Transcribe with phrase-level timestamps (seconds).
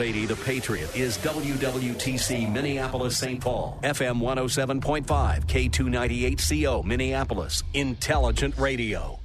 [0.00, 3.40] 80 The Patriot is WWTC Minneapolis St.
[3.40, 9.19] Paul, FM 107.5, K298CO Minneapolis, Intelligent Radio.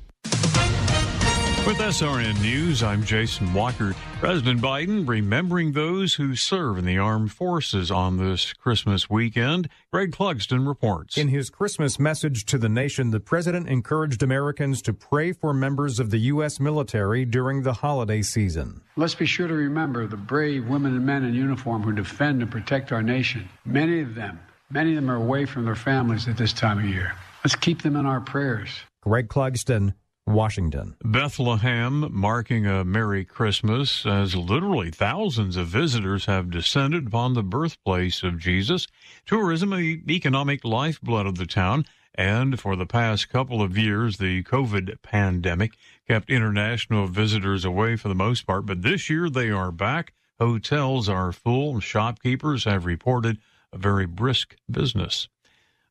[1.65, 3.95] With SRN News, I'm Jason Walker.
[4.19, 9.67] President Biden remembering those who serve in the armed forces on this Christmas weekend.
[9.91, 11.17] Greg Clugston reports.
[11.17, 15.99] In his Christmas message to the nation, the president encouraged Americans to pray for members
[15.99, 16.59] of the U.S.
[16.59, 18.81] military during the holiday season.
[18.95, 22.51] Let's be sure to remember the brave women and men in uniform who defend and
[22.51, 23.49] protect our nation.
[23.65, 26.85] Many of them, many of them are away from their families at this time of
[26.85, 27.13] year.
[27.43, 28.69] Let's keep them in our prayers.
[29.01, 29.95] Greg Clugston,
[30.27, 30.95] Washington.
[31.03, 38.23] Bethlehem marking a Merry Christmas as literally thousands of visitors have descended upon the birthplace
[38.23, 38.87] of Jesus.
[39.25, 44.41] Tourism, the economic lifeblood of the town, and for the past couple of years, the
[44.43, 45.73] COVID pandemic
[46.07, 50.13] kept international visitors away for the most part, but this year they are back.
[50.39, 51.79] Hotels are full.
[51.79, 53.37] Shopkeepers have reported
[53.71, 55.27] a very brisk business.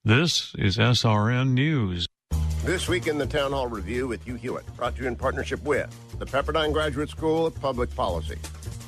[0.05, 2.09] This is SRN News.
[2.65, 5.63] This week in the Town Hall Review with Hugh Hewitt, brought to you in partnership
[5.65, 8.39] with the Pepperdine Graduate School of Public Policy.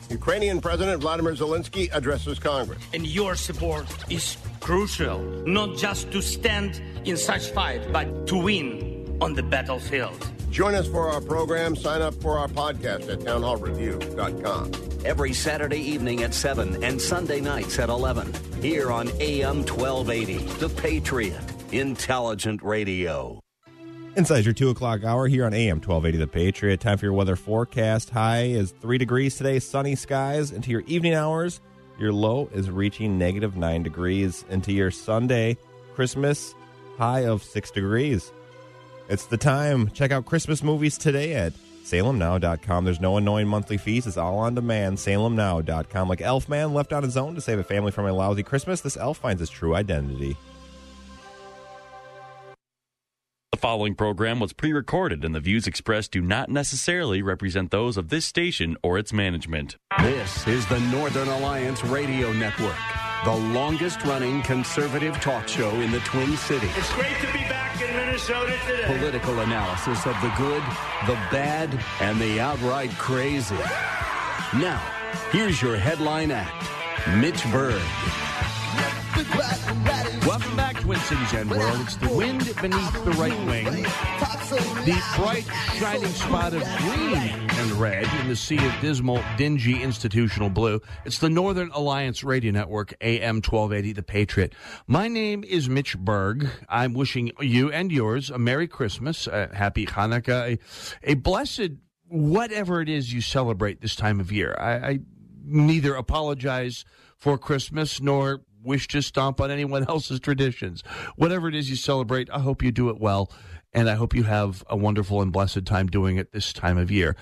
[0.08, 2.82] Ukrainian President Vladimir Zelensky addresses Congress.
[2.94, 9.18] And your support is crucial, not just to stand in such fight, but to win
[9.20, 10.26] on the battlefield.
[10.50, 11.76] Join us for our program.
[11.76, 14.72] Sign up for our podcast at townhallreview.com.
[15.04, 18.32] Every Saturday evening at 7 and Sunday nights at 11.
[18.62, 23.38] Here on AM 1280, The Patriot, Intelligent Radio.
[24.16, 26.80] Inside your 2 o'clock hour here on AM 1280 The Patriot.
[26.80, 28.08] Time for your weather forecast.
[28.08, 30.52] High is 3 degrees today, sunny skies.
[30.52, 31.60] Into your evening hours,
[31.98, 34.46] your low is reaching negative 9 degrees.
[34.48, 35.58] Into your Sunday,
[35.94, 36.54] Christmas,
[36.96, 38.32] high of 6 degrees.
[39.10, 39.90] It's the time.
[39.90, 41.52] Check out Christmas movies today at
[41.84, 42.86] salemnow.com.
[42.86, 44.06] There's no annoying monthly fees.
[44.06, 44.96] It's all on demand.
[44.96, 46.08] salemnow.com.
[46.08, 48.96] Like Elfman left on his own to save a family from a lousy Christmas, this
[48.96, 50.38] elf finds his true identity.
[53.66, 58.10] Following program was pre recorded, and the views expressed do not necessarily represent those of
[58.10, 59.76] this station or its management.
[60.02, 62.76] This is the Northern Alliance Radio Network,
[63.24, 66.70] the longest running conservative talk show in the Twin Cities.
[66.76, 68.84] It's great to be back in Minnesota today.
[68.86, 70.62] Political analysis of the good,
[71.08, 71.68] the bad,
[72.00, 73.56] and the outright crazy.
[74.54, 74.80] Now,
[75.32, 76.68] here's your headline act
[77.16, 77.82] Mitch Berg.
[80.26, 81.78] Welcome back, Twin Cities and World.
[81.82, 83.84] It's the wind beneath the right wing,
[84.84, 85.44] the bright,
[85.74, 90.80] shining spot of green and red in the sea of dismal, dingy institutional blue.
[91.04, 94.54] It's the Northern Alliance Radio Network, AM 1280, The Patriot.
[94.88, 96.48] My name is Mitch Berg.
[96.68, 100.58] I'm wishing you and yours a Merry Christmas, a Happy Hanukkah,
[101.04, 101.70] a, a blessed
[102.08, 104.56] whatever it is you celebrate this time of year.
[104.58, 104.98] I, I
[105.44, 106.84] neither apologize
[107.16, 110.82] for Christmas nor wish to stomp on anyone else's traditions.
[111.16, 113.32] Whatever it is you celebrate, I hope you do it well,
[113.72, 116.90] and I hope you have a wonderful and blessed time doing it this time of
[116.90, 117.16] year.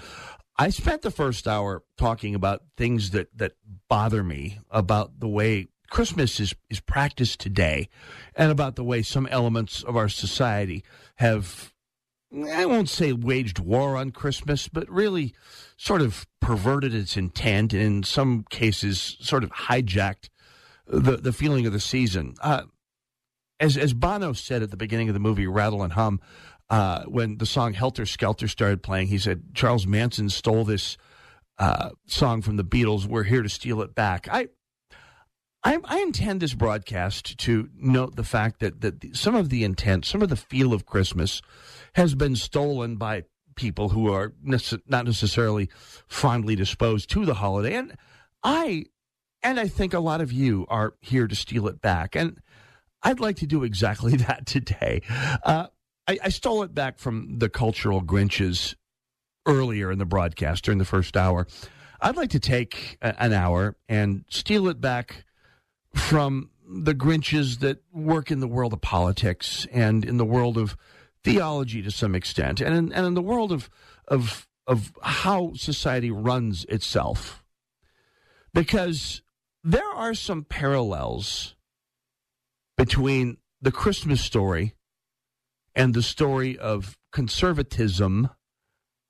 [0.57, 3.53] I spent the first hour talking about things that, that
[3.89, 7.89] bother me about the way Christmas is, is practiced today
[8.37, 10.85] and about the way some elements of our society
[11.17, 11.73] have,
[12.53, 15.35] I won't say waged war on Christmas, but really
[15.77, 20.29] sort of perverted its intent and in some cases sort of hijacked
[20.87, 22.35] the the feeling of the season.
[22.41, 22.63] Uh,
[23.61, 26.21] as as Bono said at the beginning of the movie Rattle and Hum,
[26.71, 30.97] uh, when the song Helter Skelter started playing, he said Charles Manson stole this
[31.59, 33.07] uh, song from the Beatles.
[33.07, 34.29] We're here to steal it back.
[34.31, 34.49] I.
[35.67, 40.05] I, I intend this broadcast to note the fact that, that some of the intent,
[40.05, 41.41] some of the feel of Christmas
[41.95, 45.71] has been stolen by people who are nece- not necessarily
[46.07, 47.75] fondly disposed to the holiday.
[47.77, 47.97] And
[48.43, 48.85] I
[49.45, 52.17] and I think a lot of you are here to steal it back.
[52.17, 52.41] And
[53.03, 55.03] I'd like to do exactly that today.
[55.45, 55.69] Uh,
[56.09, 58.75] I, I, stole it back from the cultural Grinches
[59.47, 61.47] earlier in the broadcast during the first hour.
[62.01, 65.25] I'd like to take a, an hour and steal it back
[65.95, 70.77] from the Grinches that work in the world of politics and in the world of
[71.23, 73.71] theology to some extent, and in, and in the world of,
[74.09, 77.45] of, of how society runs itself
[78.55, 79.23] because
[79.65, 81.55] there are some parallels
[82.77, 84.75] between the Christmas story
[85.75, 88.29] and the story of conservatism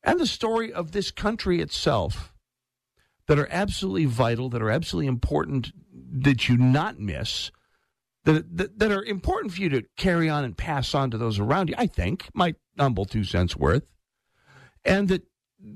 [0.04, 2.32] and the story of this country itself
[3.26, 7.50] that are absolutely vital, that are absolutely important that you not miss,
[8.24, 11.40] that, that, that are important for you to carry on and pass on to those
[11.40, 13.84] around you, I think, my humble two cents worth,
[14.84, 15.22] and that,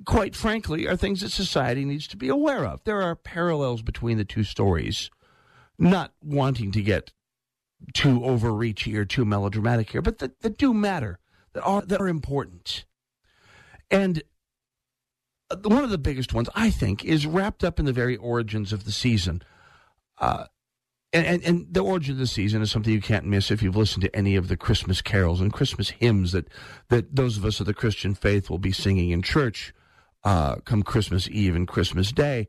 [0.05, 2.83] quite frankly, are things that society needs to be aware of.
[2.85, 5.11] There are parallels between the two stories,
[5.79, 7.13] not wanting to get
[7.95, 11.19] too overreachy or too melodramatic here, but that, that do matter,
[11.53, 12.85] that are, that are important.
[13.91, 14.23] And
[15.51, 18.73] uh, one of the biggest ones, I think, is wrapped up in the very origins
[18.73, 19.43] of the season.
[20.19, 20.47] Uh,
[21.13, 23.77] and, and, and, the origin of the season is something you can't miss if you've
[23.77, 26.49] listened to any of the Christmas carols and Christmas hymns that,
[26.89, 29.73] that those of us of the Christian faith will be singing in church
[30.25, 32.49] uh, come Christmas Eve and Christmas Day.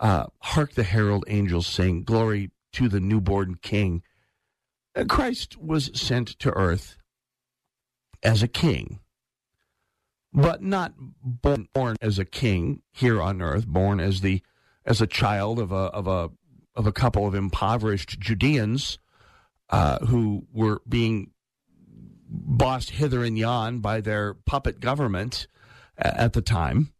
[0.00, 4.02] Uh, Hark the herald angels sing, Glory to the newborn King.
[4.94, 6.98] Uh, Christ was sent to earth
[8.22, 9.00] as a king
[10.34, 14.42] but not born, born as a king here on earth, born as the
[14.84, 16.30] as a child of a of a
[16.74, 18.98] of a couple of impoverished Judeans
[19.70, 21.30] uh, who were being
[22.28, 25.46] bossed hither and yon by their puppet government
[25.96, 26.92] at the time.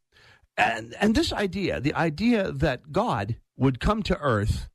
[0.57, 4.69] And and this idea, the idea that God would come to earth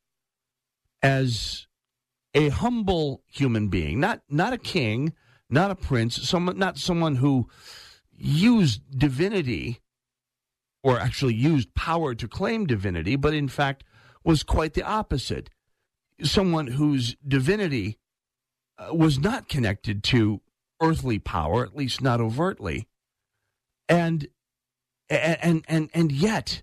[1.01, 1.67] as
[2.33, 5.13] a humble human being, not not a king,
[5.49, 7.47] not a prince, someone not someone who
[8.17, 9.79] used divinity,
[10.83, 13.85] or actually used power to claim divinity, but in fact
[14.23, 15.49] was quite the opposite.
[16.21, 17.97] Someone whose divinity
[18.77, 20.41] uh, was not connected to
[20.81, 22.87] earthly power, at least not overtly,
[23.87, 24.27] and
[25.09, 26.61] and and and yet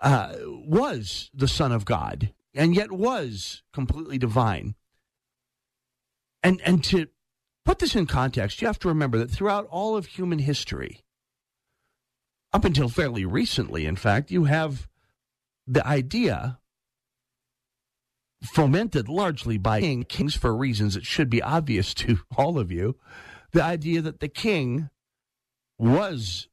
[0.00, 4.74] uh, was the Son of God, and yet was completely divine.
[6.42, 7.08] And and to
[7.64, 11.04] put this in context, you have to remember that throughout all of human history,
[12.52, 14.88] up until fairly recently, in fact, you have
[15.66, 16.59] the idea
[18.42, 22.96] fomented largely by kings for reasons that should be obvious to all of you
[23.52, 24.90] the idea that the king
[25.78, 26.48] was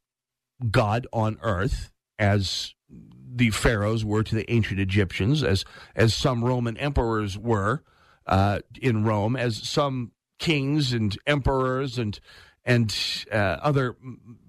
[0.72, 6.78] God on earth, as the pharaohs were to the ancient Egyptians, as as some Roman
[6.78, 7.84] emperors were
[8.26, 12.20] uh, in Rome, as some kings and emperors and
[12.66, 13.96] and uh, other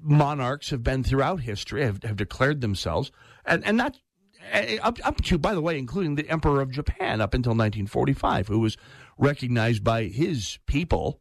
[0.00, 3.12] monarchs have been throughout history have, have declared themselves.
[3.44, 3.98] And and not
[4.52, 8.48] Uh, up, up to by the way including the emperor of japan up until 1945
[8.48, 8.76] who was
[9.18, 11.20] recognized by his people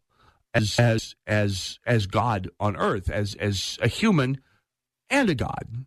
[0.53, 4.39] as as as as god on earth as as a human
[5.09, 5.85] and a god.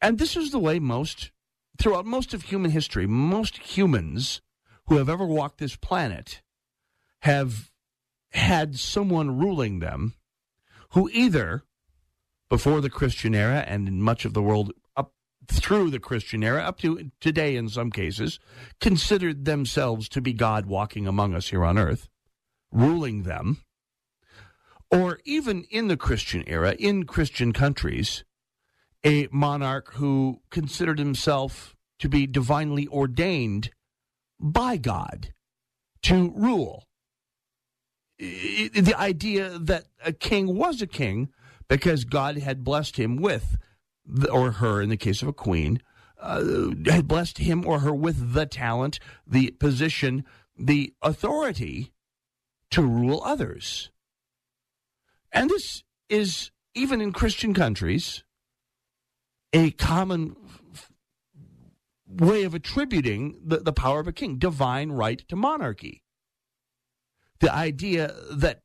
[0.00, 1.30] And this is the way most
[1.78, 4.42] throughout most of human history most humans
[4.86, 6.42] who have ever walked this planet
[7.20, 7.70] have
[8.32, 10.14] had someone ruling them
[10.90, 11.62] who either
[12.50, 14.72] before the Christian era and in much of the world
[15.46, 18.38] through the Christian era up to today in some cases
[18.80, 22.08] considered themselves to be God walking among us here on earth
[22.70, 23.62] ruling them
[24.90, 28.24] or even in the Christian era in Christian countries
[29.04, 33.70] a monarch who considered himself to be divinely ordained
[34.38, 35.32] by God
[36.02, 36.84] to rule.
[38.18, 41.30] The idea that a king was a king
[41.68, 43.56] because God had blessed him with,
[44.30, 45.80] or her in the case of a queen,
[46.20, 50.24] uh, had blessed him or her with the talent, the position,
[50.56, 51.92] the authority
[52.70, 53.90] to rule others.
[55.32, 58.22] And this is, even in Christian countries,
[59.52, 60.36] a common
[62.06, 66.02] way of attributing the, the power of a king, divine right to monarchy.
[67.40, 68.60] The idea that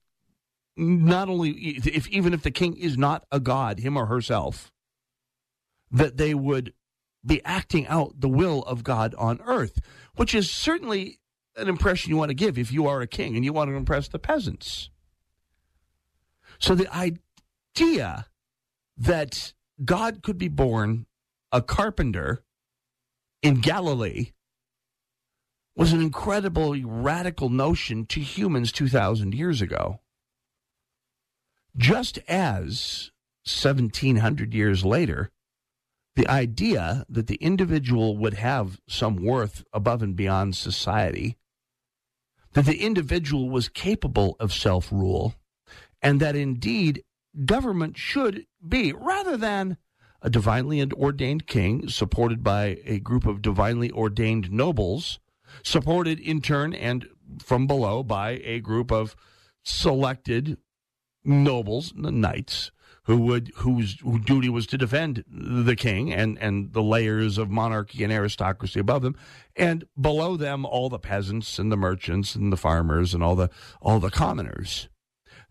[0.75, 4.71] not only, if even if the king is not a god, him or herself,
[5.91, 6.73] that they would
[7.25, 9.79] be acting out the will of God on earth,
[10.15, 11.19] which is certainly
[11.55, 13.75] an impression you want to give if you are a king and you want to
[13.75, 14.89] impress the peasants.
[16.59, 18.27] So the idea
[18.97, 19.53] that
[19.83, 21.05] God could be born
[21.51, 22.43] a carpenter
[23.41, 24.31] in Galilee
[25.75, 29.99] was an incredibly radical notion to humans 2,000 years ago.
[31.75, 33.11] Just as
[33.45, 35.29] 1,700 years later,
[36.17, 41.37] the idea that the individual would have some worth above and beyond society,
[42.53, 45.35] that the individual was capable of self rule,
[46.01, 47.03] and that indeed
[47.45, 49.77] government should be, rather than
[50.23, 55.19] a divinely ordained king, supported by a group of divinely ordained nobles,
[55.61, 57.07] supported in turn and
[57.43, 59.15] from below by a group of
[59.63, 60.57] selected
[61.23, 62.71] nobles, knights,
[63.07, 67.49] who would whose whose duty was to defend the king and and the layers of
[67.49, 69.15] monarchy and aristocracy above them,
[69.55, 73.49] and below them all the peasants and the merchants and the farmers and all the
[73.81, 74.89] all the commoners.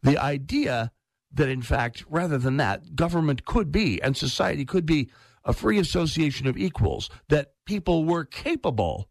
[0.02, 0.92] The idea
[1.32, 5.10] that in fact, rather than that, government could be and society could be
[5.42, 9.08] a free association of equals, that people were capable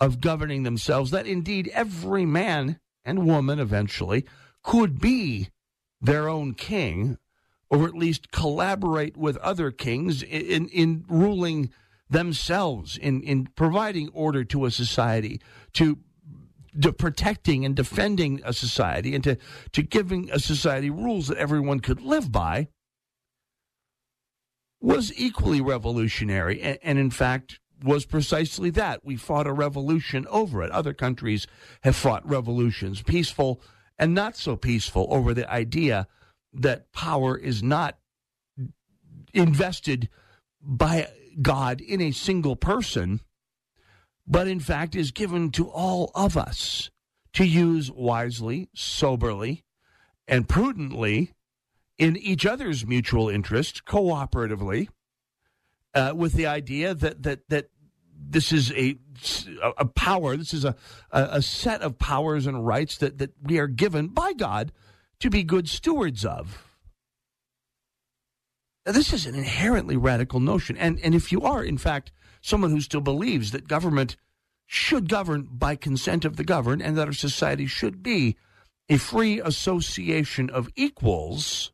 [0.00, 4.24] of governing themselves, that indeed every man and woman eventually
[4.62, 5.50] could be
[6.00, 7.18] their own king,
[7.70, 11.70] or at least collaborate with other kings in, in ruling
[12.08, 15.40] themselves, in, in providing order to a society,
[15.72, 15.98] to,
[16.80, 19.36] to protecting and defending a society, and to,
[19.72, 22.68] to giving a society rules that everyone could live by,
[24.80, 26.60] was equally revolutionary.
[26.60, 29.04] And, and in fact, was precisely that.
[29.04, 30.70] We fought a revolution over it.
[30.70, 31.46] Other countries
[31.82, 33.60] have fought revolutions, peaceful
[33.98, 36.06] and not so peaceful, over the idea
[36.54, 37.98] that power is not
[39.32, 40.08] invested
[40.60, 41.08] by
[41.40, 43.20] God in a single person,
[44.26, 46.90] but in fact is given to all of us
[47.34, 49.64] to use wisely, soberly,
[50.26, 51.32] and prudently
[51.98, 54.88] in each other's mutual interest, cooperatively,
[55.94, 57.68] uh, with the idea that that that
[58.16, 58.96] this is a
[59.76, 60.36] a power.
[60.36, 60.74] This is a
[61.10, 64.72] a set of powers and rights that that we are given by God
[65.24, 66.68] to be good stewards of.
[68.84, 72.12] Now, this is an inherently radical notion, and and if you are in fact
[72.42, 74.16] someone who still believes that government
[74.66, 78.36] should govern by consent of the governed and that our society should be
[78.90, 81.72] a free association of equals,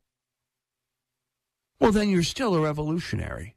[1.81, 3.57] well, then you're still a revolutionary.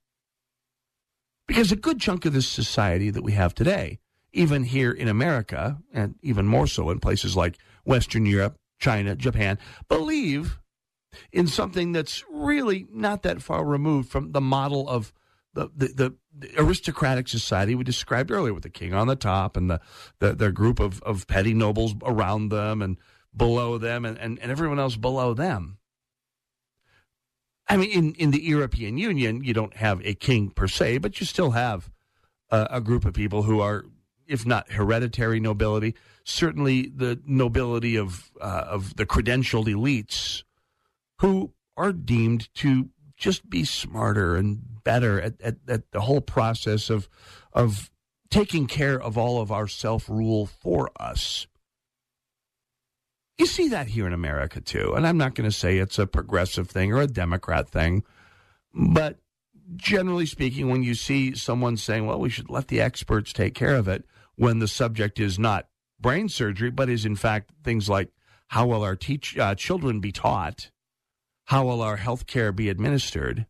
[1.47, 3.99] Because a good chunk of this society that we have today,
[4.31, 9.57] even here in America, and even more so in places like Western Europe, China, Japan,
[9.87, 10.59] believe
[11.31, 15.13] in something that's really not that far removed from the model of
[15.53, 15.87] the, the,
[16.35, 19.79] the aristocratic society we described earlier with the king on the top and the,
[20.19, 22.97] the, the group of, of petty nobles around them and
[23.35, 25.77] below them and, and, and everyone else below them.
[27.67, 31.19] I mean, in, in the European Union, you don't have a king per se, but
[31.19, 31.89] you still have
[32.49, 33.85] a, a group of people who are,
[34.27, 40.43] if not hereditary nobility, certainly the nobility of uh, of the credentialed elites,
[41.19, 46.89] who are deemed to just be smarter and better at, at, at the whole process
[46.89, 47.07] of
[47.51, 47.89] of
[48.29, 51.47] taking care of all of our self rule for us.
[53.37, 54.93] You see that here in America too.
[54.95, 58.03] And I'm not going to say it's a progressive thing or a Democrat thing,
[58.73, 59.19] but
[59.75, 63.75] generally speaking, when you see someone saying, well, we should let the experts take care
[63.75, 65.67] of it, when the subject is not
[66.03, 68.09] brain surgery, but is in fact things like
[68.49, 70.69] how will our teach, uh, children be taught?
[71.45, 73.47] How will our health care be administered?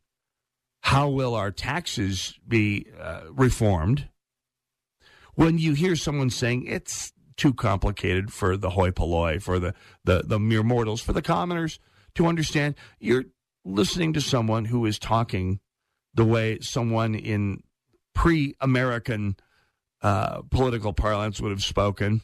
[0.83, 4.07] How will our taxes be uh, reformed?
[5.35, 10.23] When you hear someone saying it's too complicated for the hoi polloi, for the, the,
[10.25, 11.79] the mere mortals, for the commoners
[12.15, 12.75] to understand.
[12.99, 13.25] You're
[13.65, 15.59] listening to someone who is talking
[16.13, 17.63] the way someone in
[18.13, 19.35] pre American
[20.01, 22.21] uh, political parlance would have spoken.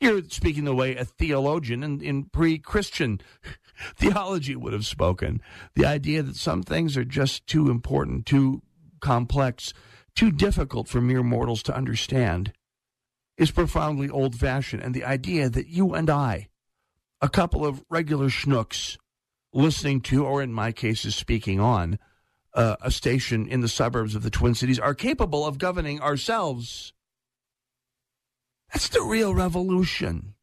[0.00, 3.20] You're speaking the way a theologian in, in pre Christian
[3.96, 5.40] theology would have spoken.
[5.74, 8.62] The idea that some things are just too important, too
[9.00, 9.72] complex,
[10.14, 12.52] too difficult for mere mortals to understand
[13.36, 14.82] is profoundly old fashioned.
[14.82, 16.48] And the idea that you and I,
[17.20, 18.96] a couple of regular schnooks,
[19.52, 21.98] listening to, or in my cases, speaking on,
[22.54, 26.92] uh, a station in the suburbs of the Twin Cities, are capable of governing ourselves.
[28.72, 30.34] That's the real revolution.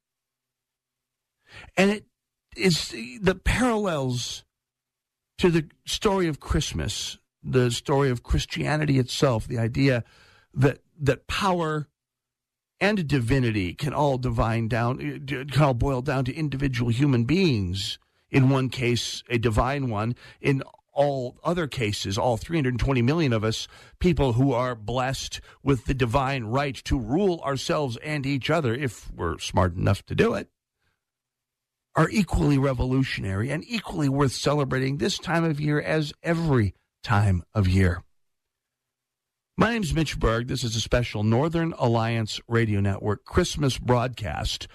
[1.77, 2.05] And it
[2.55, 2.89] is
[3.21, 4.43] the parallels
[5.37, 10.03] to the story of Christmas, the story of Christianity itself, the idea
[10.53, 11.87] that that power
[12.79, 17.97] and divinity can all divine down can all boil down to individual human beings.
[18.29, 20.15] In one case, a divine one.
[20.41, 20.63] In
[20.93, 23.67] all other cases, all 320 million of us,
[23.99, 29.11] people who are blessed with the divine right to rule ourselves and each other, if
[29.11, 30.49] we're smart enough to do it,
[31.95, 36.73] are equally revolutionary and equally worth celebrating this time of year as every
[37.03, 38.03] time of year.
[39.55, 40.47] My name is Mitch Berg.
[40.47, 44.67] This is a special Northern Alliance Radio Network Christmas broadcast.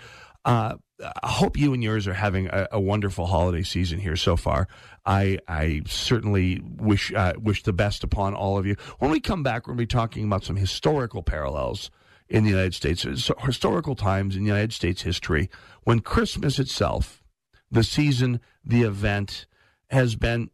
[0.45, 4.37] Uh, I hope you and yours are having a, a, wonderful holiday season here so
[4.37, 4.67] far.
[5.07, 8.77] I I certainly wish uh, wish the best upon all of you.
[8.99, 11.91] When we come back, we're going to be talking about some historical parallels
[12.29, 15.49] in the United States, so historical times in United States history
[15.85, 17.23] when Christmas itself,
[17.71, 19.47] the season, the event,
[19.91, 20.51] has been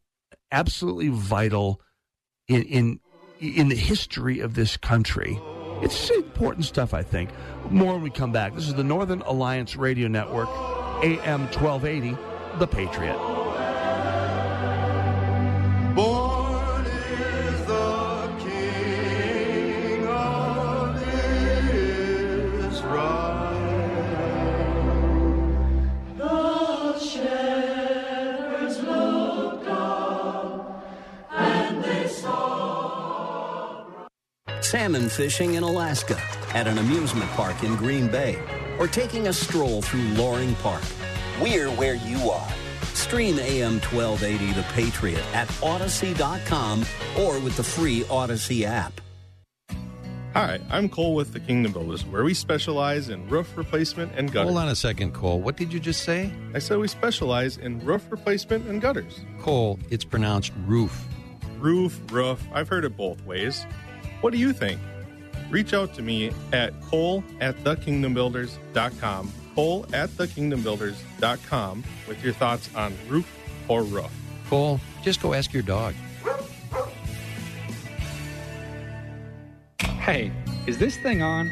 [0.52, 1.80] absolutely vital
[2.46, 3.00] in in
[3.40, 5.40] in the history of this country.
[5.82, 7.30] It's important stuff, I think.
[7.70, 8.54] More when we come back.
[8.54, 10.48] This is the Northern Alliance Radio Network,
[11.02, 12.16] AM 1280,
[12.58, 13.43] The Patriot.
[34.74, 36.20] Salmon fishing in Alaska,
[36.52, 38.36] at an amusement park in Green Bay,
[38.80, 40.82] or taking a stroll through Loring Park.
[41.40, 42.48] We're where you are.
[42.92, 46.84] Stream AM 1280 The Patriot at Audacy.com
[47.20, 49.00] or with the free Audacy app.
[50.32, 54.50] Hi, I'm Cole with the Kingdom Builders, where we specialize in roof replacement and gutters.
[54.50, 55.40] Hold on a second, Cole.
[55.40, 56.32] What did you just say?
[56.52, 59.20] I said we specialize in roof replacement and gutters.
[59.38, 61.06] Cole, it's pronounced roof.
[61.60, 62.44] Roof, roof.
[62.52, 63.64] I've heard it both ways.
[64.24, 64.80] What do you think?
[65.50, 69.32] Reach out to me at cole at thekingdombuilders.com.
[69.54, 73.30] Cole at thekingdombuilders.com with your thoughts on roof
[73.68, 74.10] or roof.
[74.48, 75.92] Cole, just go ask your dog.
[80.00, 80.32] Hey,
[80.66, 81.50] is this thing on?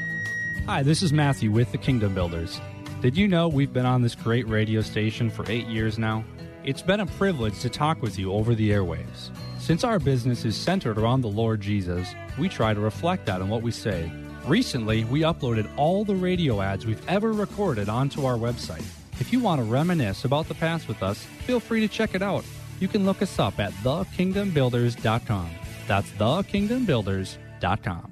[0.64, 2.58] Hi, this is Matthew with the Kingdom Builders.
[3.02, 6.24] Did you know we've been on this great radio station for eight years now?
[6.64, 9.28] It's been a privilege to talk with you over the airwaves.
[9.62, 13.48] Since our business is centered around the Lord Jesus, we try to reflect that in
[13.48, 14.10] what we say.
[14.44, 18.84] Recently, we uploaded all the radio ads we've ever recorded onto our website.
[19.20, 22.22] If you want to reminisce about the past with us, feel free to check it
[22.22, 22.44] out.
[22.80, 25.50] You can look us up at thekingdombuilders.com.
[25.86, 28.11] That's thekingdombuilders.com.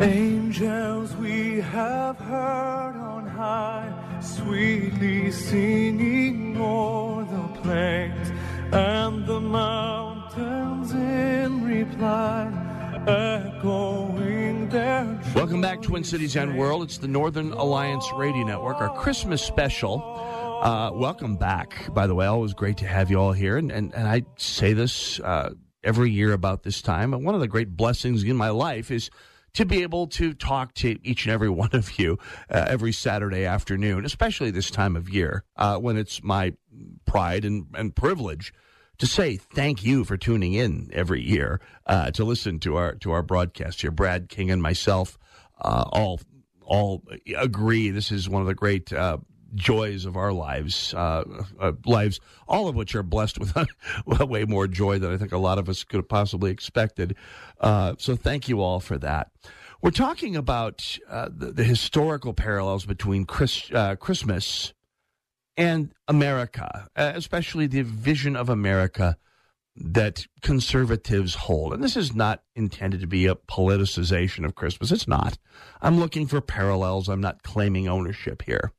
[0.00, 8.19] Angels we have heard on high, sweetly singing o'er the plains
[8.72, 12.48] and the mountains in reply,
[13.06, 15.20] echoing their.
[15.34, 16.84] Welcome back, Twin Cities and World.
[16.84, 20.00] It's the Northern Alliance Radio Network, our Christmas special.
[20.62, 22.26] Uh, welcome back, by the way.
[22.26, 23.56] Always great to have you all here.
[23.56, 25.50] And, and, and I say this uh,
[25.82, 27.14] every year about this time.
[27.14, 29.10] And one of the great blessings in my life is
[29.54, 32.18] to be able to talk to each and every one of you
[32.50, 36.52] uh, every Saturday afternoon, especially this time of year uh, when it's my
[37.06, 38.52] pride and, and privilege
[38.98, 43.10] to say thank you for tuning in every year uh, to listen to our to
[43.12, 43.90] our broadcast here.
[43.90, 45.18] Brad King and myself
[45.60, 46.20] uh, all
[46.64, 47.02] all
[47.36, 49.16] agree this is one of the great uh,
[49.54, 51.24] joys of our lives, uh,
[51.58, 53.54] uh, lives, all of which are blessed with
[54.06, 57.16] way more joy than I think a lot of us could have possibly expected.
[57.60, 59.30] Uh, so thank you all for that.
[59.82, 64.74] We're talking about uh, the, the, historical parallels between Chris, uh, Christmas
[65.56, 69.16] and America, uh, especially the vision of America
[69.76, 71.72] that conservatives hold.
[71.72, 74.92] And this is not intended to be a politicization of Christmas.
[74.92, 75.38] It's not.
[75.80, 77.08] I'm looking for parallels.
[77.08, 78.72] I'm not claiming ownership here.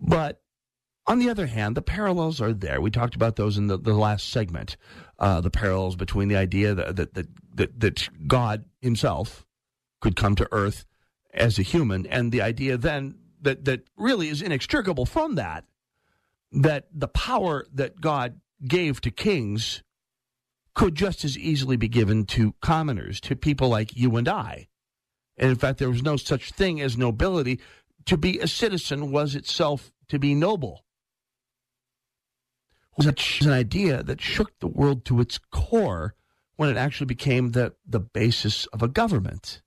[0.00, 0.40] But
[1.06, 2.80] on the other hand, the parallels are there.
[2.80, 4.76] We talked about those in the, the last segment.
[5.18, 7.14] Uh, the parallels between the idea that, that,
[7.54, 9.46] that, that, God himself
[10.00, 10.84] could come to earth
[11.32, 15.64] as a human and the idea then that, that really is inextricable from that,
[16.52, 19.82] that the power that God gave to kings
[20.74, 24.68] could just as easily be given to commoners, to people like you and I.
[25.36, 27.60] And in fact, there was no such thing as nobility.
[28.08, 30.84] To be a citizen was itself to be noble.
[32.98, 36.14] Such an idea that shook the world to its core
[36.56, 39.60] when it actually became the, the basis of a government.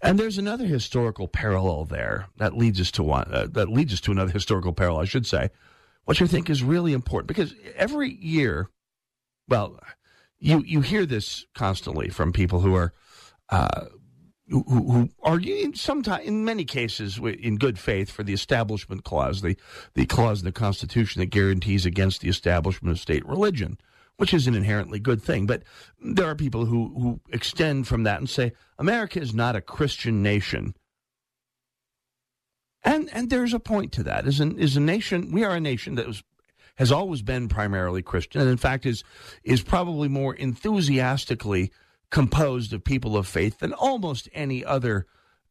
[0.00, 4.00] And there's another historical parallel there that leads us to one uh, that leads us
[4.02, 5.50] to another historical parallel, I should say,
[6.04, 8.70] which I think is really important because every year
[9.48, 9.80] well,
[10.38, 12.92] you you hear this constantly from people who are
[13.48, 13.86] uh,
[14.48, 19.40] who, who argue in sometimes in many cases in good faith for the establishment clause,
[19.40, 19.56] the
[19.94, 23.78] the clause in the Constitution that guarantees against the establishment of state religion,
[24.16, 25.46] which is an inherently good thing.
[25.46, 25.62] But
[26.00, 30.22] there are people who who extend from that and say America is not a Christian
[30.22, 30.74] nation.
[32.82, 34.26] And and there's a point to that.
[34.26, 36.22] Is an is a nation we are a nation that was
[36.76, 39.04] has always been primarily Christian, and in fact is
[39.42, 41.72] is probably more enthusiastically
[42.10, 45.06] composed of people of faith than almost any other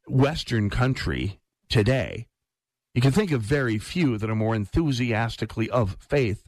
[0.07, 1.39] Western country
[1.69, 2.27] today.
[2.93, 6.43] You can think of very few that are more enthusiastically of faith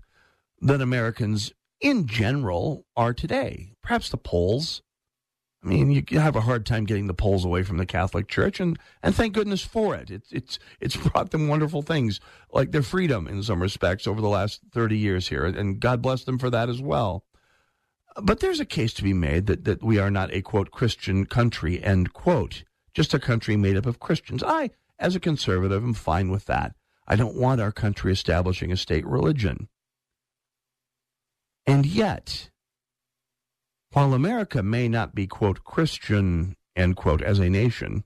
[0.61, 3.73] than Americans in general are today.
[3.81, 4.81] Perhaps the Poles,
[5.63, 8.59] I mean, you have a hard time getting the Poles away from the Catholic Church,
[8.59, 10.11] and, and thank goodness for it.
[10.11, 12.19] It's it's it's brought them wonderful things,
[12.53, 16.23] like their freedom in some respects over the last thirty years here, and God bless
[16.23, 17.24] them for that as well.
[18.21, 21.25] But there's a case to be made that that we are not a quote Christian
[21.25, 24.41] country end quote, just a country made up of Christians.
[24.43, 26.75] I, as a conservative, am fine with that.
[27.07, 29.67] I don't want our country establishing a state religion,
[31.67, 32.49] and yet
[33.95, 38.03] while America may not be, quote, Christian, end quote, as a nation,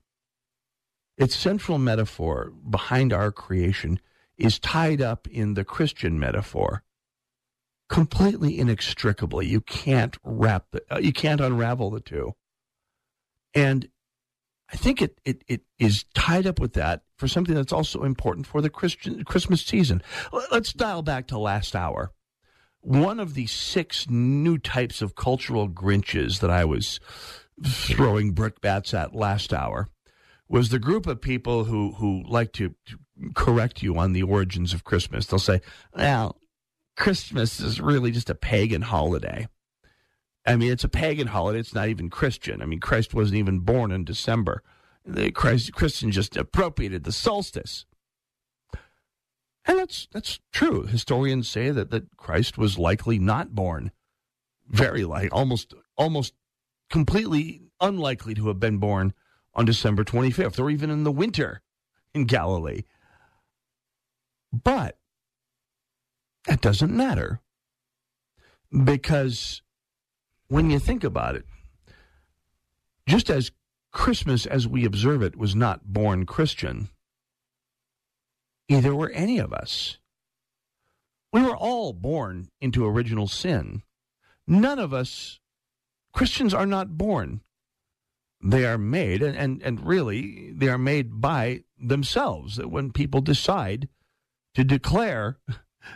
[1.16, 3.98] its central metaphor behind our creation
[4.38, 6.84] is tied up in the Christian metaphor
[7.90, 9.46] completely inextricably.
[9.46, 12.32] You can't wrap the, uh, you can't unravel the two.
[13.54, 13.88] And
[14.72, 18.46] I think it, it, it is tied up with that for something that's also important
[18.46, 20.02] for the Christian Christmas season.
[20.50, 22.12] Let's dial back to last hour
[22.82, 27.00] one of the six new types of cultural Grinches that I was
[27.62, 29.88] throwing brickbats at last hour
[30.48, 32.98] was the group of people who, who like to, to
[33.34, 35.26] correct you on the origins of Christmas.
[35.26, 35.60] They'll say,
[35.94, 36.39] well,
[37.00, 39.48] Christmas is really just a pagan holiday.
[40.46, 41.58] I mean, it's a pagan holiday.
[41.58, 42.60] It's not even Christian.
[42.60, 44.62] I mean, Christ wasn't even born in December.
[45.06, 47.86] The Christ, Christians just appropriated the solstice.
[49.64, 50.82] And that's that's true.
[50.84, 53.92] Historians say that, that Christ was likely not born.
[54.68, 56.34] Very like almost almost
[56.90, 59.14] completely unlikely to have been born
[59.54, 61.62] on December 25th or even in the winter
[62.12, 62.82] in Galilee.
[64.52, 64.98] But
[66.46, 67.40] that doesn't matter
[68.84, 69.62] because
[70.48, 71.44] when you think about it,
[73.06, 73.52] just as
[73.92, 76.88] Christmas as we observe it was not born Christian,
[78.70, 79.98] Either were any of us.
[81.32, 83.82] We were all born into original sin.
[84.46, 85.40] None of us,
[86.12, 87.40] Christians are not born.
[88.40, 92.56] They are made, and, and, and really, they are made by themselves.
[92.56, 93.88] That when people decide
[94.54, 95.38] to declare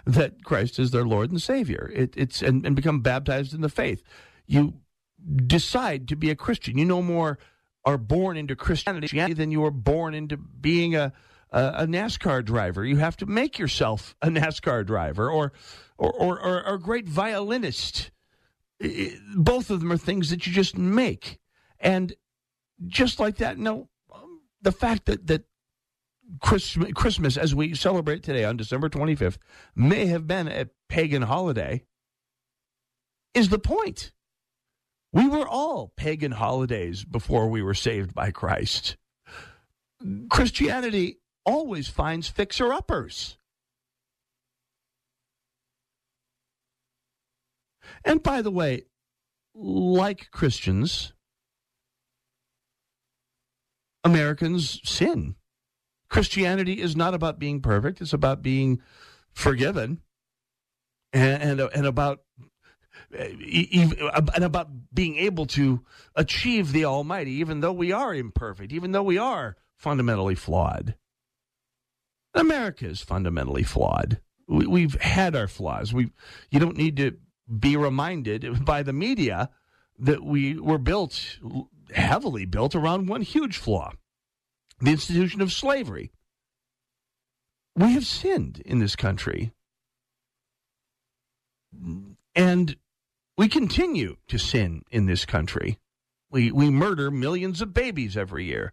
[0.06, 3.68] that Christ is their Lord and Savior, it, it's and, and become baptized in the
[3.68, 4.02] faith,
[4.46, 4.74] you
[5.46, 6.78] decide to be a Christian.
[6.78, 7.38] You no more
[7.84, 11.12] are born into Christianity than you are born into being a
[11.54, 12.84] a, NASCAR driver.
[12.84, 15.52] You have to make yourself a NASCAR driver or,
[15.96, 18.10] or, or, or, a great violinist.
[19.36, 21.38] Both of them are things that you just make.
[21.78, 22.14] And
[22.86, 25.44] just like that, no, um, the fact that, that
[26.40, 29.38] Christmas, Christmas, as we celebrate today on December 25th,
[29.74, 31.82] may have been a pagan holiday
[33.34, 34.12] is the point.
[35.12, 38.96] We were all pagan holidays before we were saved by Christ.
[40.28, 43.38] Christianity always finds fixer uppers.
[48.04, 48.84] And by the way,
[49.54, 51.12] like Christians,
[54.02, 55.36] Americans sin.
[56.14, 58.80] Christianity is not about being perfect, it's about being
[59.32, 60.00] forgiven
[61.12, 62.20] and, and, and about
[63.10, 65.80] and about being able to
[66.14, 70.94] achieve the Almighty, even though we are imperfect, even though we are fundamentally flawed.
[72.32, 74.20] America is fundamentally flawed.
[74.46, 75.92] We, have had our flaws.
[75.92, 76.12] We,
[76.48, 77.16] you don't need to
[77.58, 79.50] be reminded by the media
[79.98, 81.40] that we were built
[81.92, 83.90] heavily built around one huge flaw:
[84.80, 86.10] the institution of slavery.
[87.76, 89.52] We have sinned in this country,
[92.34, 92.76] and
[93.36, 95.78] we continue to sin in this country.
[96.30, 98.72] We, we murder millions of babies every year.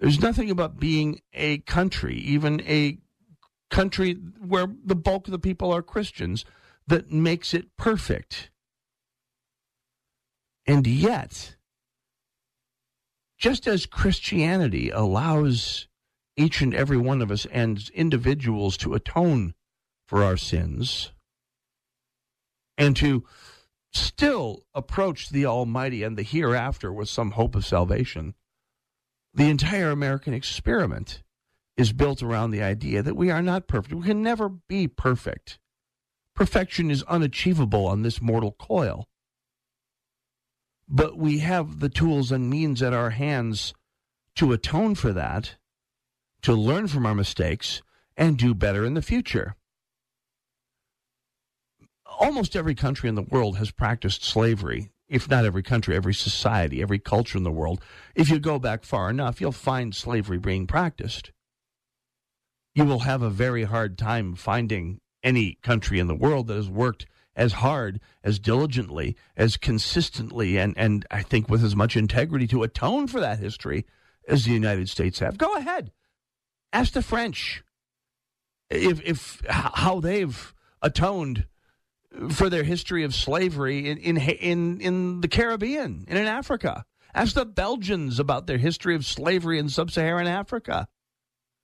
[0.00, 2.98] There's nothing about being a country, even a
[3.70, 6.44] country where the bulk of the people are Christians,
[6.86, 8.50] that makes it perfect.
[10.66, 11.53] And yet,
[13.44, 15.86] just as Christianity allows
[16.34, 19.52] each and every one of us and individuals to atone
[20.06, 21.12] for our sins
[22.78, 23.22] and to
[23.92, 28.32] still approach the Almighty and the hereafter with some hope of salvation,
[29.34, 31.22] the entire American experiment
[31.76, 33.94] is built around the idea that we are not perfect.
[33.94, 35.58] We can never be perfect.
[36.34, 39.06] Perfection is unachievable on this mortal coil.
[40.88, 43.74] But we have the tools and means at our hands
[44.36, 45.56] to atone for that,
[46.42, 47.82] to learn from our mistakes,
[48.16, 49.56] and do better in the future
[52.18, 54.90] almost every country in the world has practiced slavery.
[55.08, 57.82] If not every country, every society, every culture in the world.
[58.14, 61.30] If you go back far enough, you'll find slavery being practiced.
[62.74, 66.70] You will have a very hard time finding any country in the world that has
[66.70, 72.46] worked as hard, as diligently, as consistently, and, and I think with as much integrity
[72.48, 73.86] to atone for that history
[74.28, 75.38] as the United States have.
[75.38, 75.90] Go ahead.
[76.72, 77.62] Ask the French
[78.70, 81.46] if, if how they've atoned
[82.30, 86.84] for their history of slavery in, in, in, in the Caribbean and in Africa.
[87.14, 90.88] Ask the Belgians about their history of slavery in sub Saharan Africa.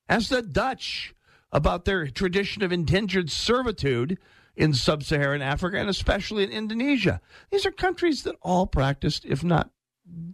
[0.08, 1.14] Ask the Dutch
[1.52, 4.18] about their tradition of indentured servitude
[4.60, 7.22] in sub Saharan Africa and especially in Indonesia.
[7.50, 9.70] These are countries that all practiced, if not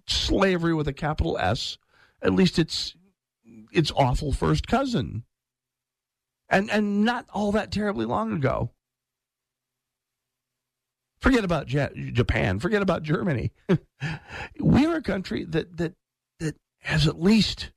[0.08, 1.78] slavery with a capital S,
[2.20, 2.96] at least it's
[3.70, 5.22] its awful first cousin.
[6.48, 8.72] And, and not all that terribly long ago.
[11.20, 12.58] Forget about Japan.
[12.58, 13.52] Forget about Germany.
[14.60, 15.94] we are a country that that
[16.40, 17.70] that has at least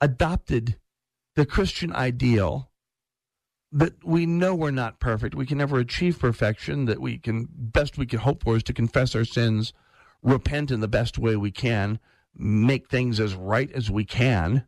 [0.00, 0.78] adopted
[1.34, 2.71] the Christian ideal
[3.72, 5.34] that we know we're not perfect.
[5.34, 6.84] We can never achieve perfection.
[6.84, 9.72] That we can best we can hope for is to confess our sins,
[10.22, 11.98] repent in the best way we can,
[12.34, 14.66] make things as right as we can,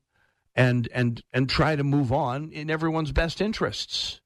[0.55, 4.21] and and and try to move on in everyone's best interests.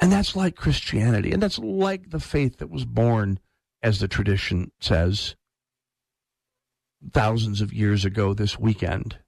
[0.00, 1.32] And that's like Christianity.
[1.32, 3.40] And that's like the faith that was born,
[3.82, 5.34] as the tradition says,
[7.12, 9.18] thousands of years ago this weekend.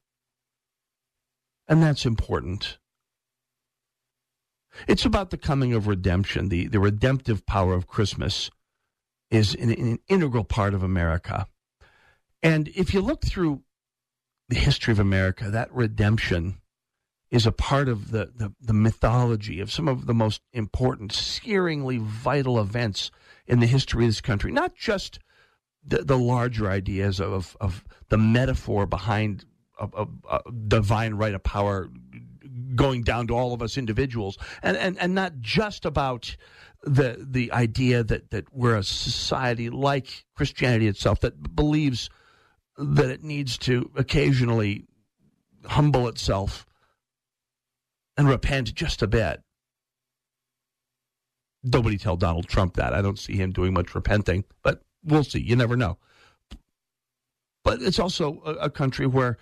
[1.70, 2.78] And that's important.
[4.88, 6.48] It's about the coming of redemption.
[6.48, 8.50] The, the redemptive power of Christmas
[9.30, 11.46] is an, an integral part of America.
[12.42, 13.62] And if you look through
[14.48, 16.60] the history of America, that redemption
[17.30, 22.00] is a part of the, the, the, mythology of some of the most important, scaringly
[22.00, 23.12] vital events
[23.46, 24.50] in the history of this country.
[24.50, 25.20] Not just
[25.86, 29.44] the, the larger ideas of, of the metaphor behind
[29.80, 31.88] a, a, divine right of power
[32.74, 36.36] going down to all of us individuals, and, and, and not just about
[36.82, 42.08] the the idea that, that we're a society like Christianity itself that believes
[42.78, 44.86] that it needs to occasionally
[45.66, 46.64] humble itself
[48.16, 49.42] and repent just a bit.
[51.62, 52.94] Nobody tell Donald Trump that.
[52.94, 55.40] I don't see him doing much repenting, but we'll see.
[55.40, 55.98] You never know.
[57.62, 59.36] But it's also a, a country where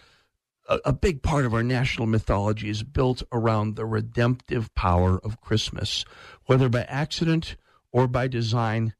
[0.68, 5.40] a, a big part of our national mythology is built around the redemptive power of
[5.40, 6.04] Christmas,
[6.46, 7.56] whether by accident
[7.92, 8.94] or by design.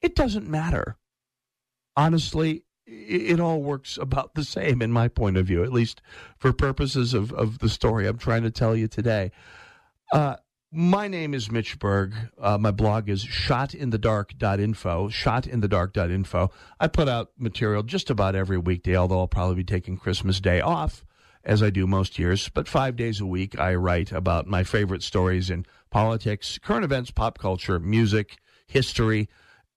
[0.00, 0.96] It doesn't matter.
[1.96, 6.02] Honestly, it all works about the same in my point of view, at least
[6.38, 9.30] for purposes of, of the story I'm trying to tell you today.
[10.12, 10.36] Uh,
[10.72, 12.14] my name is Mitch Berg.
[12.40, 16.50] Uh, my blog is shotinthedark.info, shotinthedark.info.
[16.80, 20.62] I put out material just about every weekday, although I'll probably be taking Christmas Day
[20.62, 21.04] off,
[21.44, 22.48] as I do most years.
[22.48, 27.10] But five days a week, I write about my favorite stories in politics, current events,
[27.10, 29.28] pop culture, music, history,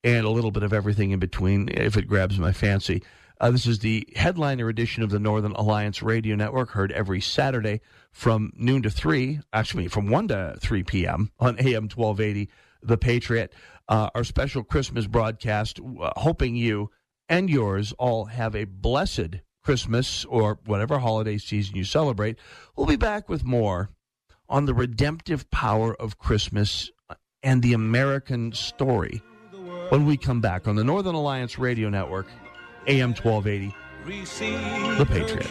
[0.01, 3.03] and a little bit of everything in between if it grabs my fancy.
[3.41, 7.81] Uh, this is the headliner edition of the Northern Alliance Radio Network, heard every Saturday
[8.15, 11.31] from noon to 3, actually from 1 to 3 p.m.
[11.37, 12.49] on AM 1280,
[12.81, 13.53] The Patriot.
[13.89, 16.89] Uh, our special Christmas broadcast, uh, hoping you
[17.27, 22.39] and yours all have a blessed Christmas or whatever holiday season you celebrate.
[22.77, 23.89] We'll be back with more
[24.47, 26.89] on the redemptive power of Christmas
[27.43, 29.21] and the American story
[29.89, 32.27] when we come back on the Northern Alliance Radio Network,
[32.87, 33.75] AM 1280,
[34.99, 35.47] The Patriot.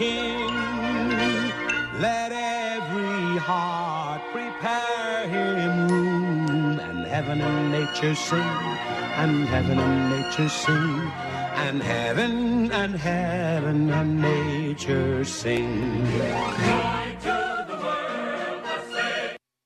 [3.37, 11.13] Heart prepare him room, and heaven and nature sing, and heaven and nature sing,
[11.55, 16.07] and heaven and heaven and nature sing.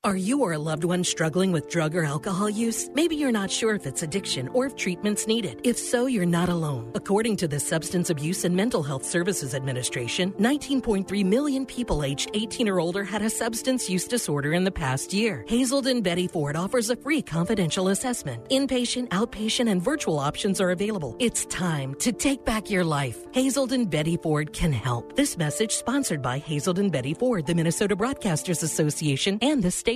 [0.09, 2.89] Are you or a loved one struggling with drug or alcohol use?
[2.95, 5.61] Maybe you're not sure if it's addiction or if treatment's needed.
[5.65, 6.91] If so, you're not alone.
[6.95, 12.71] According to the Substance Abuse and Mental Health Services Administration, 19.3 million people aged 18
[12.71, 15.45] or older had a substance use disorder in the past year.
[15.47, 18.49] Hazelden Betty Ford offers a free confidential assessment.
[18.49, 21.17] Inpatient, outpatient, and virtual options are available.
[21.19, 23.27] It's time to take back your life.
[23.33, 25.17] Hazelden Betty Ford can help.
[25.17, 29.71] This message sponsored by Hazelden Betty Ford, the Minnesota Broadcasters Association, and the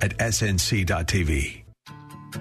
[0.00, 1.65] at snc.tv.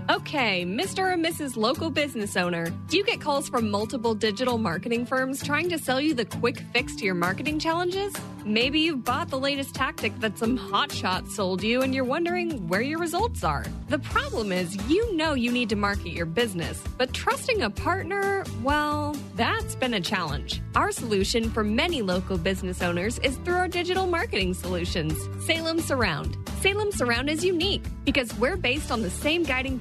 [0.09, 1.13] Okay, Mr.
[1.13, 1.57] and Mrs.
[1.57, 5.99] Local Business Owner, do you get calls from multiple digital marketing firms trying to sell
[5.99, 8.13] you the quick fix to your marketing challenges?
[8.45, 12.81] Maybe you've bought the latest tactic that some hotshot sold you and you're wondering where
[12.81, 13.65] your results are.
[13.89, 18.45] The problem is, you know you need to market your business, but trusting a partner,
[18.61, 20.61] well, that's been a challenge.
[20.75, 26.37] Our solution for many local business owners is through our digital marketing solutions, Salem Surround.
[26.61, 29.79] Salem Surround is unique because we're based on the same guiding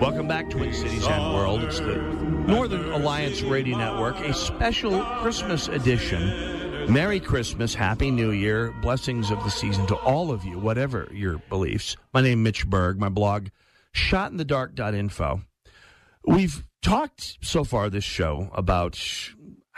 [0.00, 1.62] Welcome back, Twin Cities and World.
[1.64, 6.53] It's the Northern Alliance Radio Network, a special Christmas edition.
[6.88, 11.38] Merry Christmas, Happy New Year, blessings of the season to all of you, whatever your
[11.48, 11.96] beliefs.
[12.12, 13.48] My name is Mitch Berg, my blog,
[13.94, 15.42] shotinthedark.info.
[16.26, 19.00] We've talked so far this show about,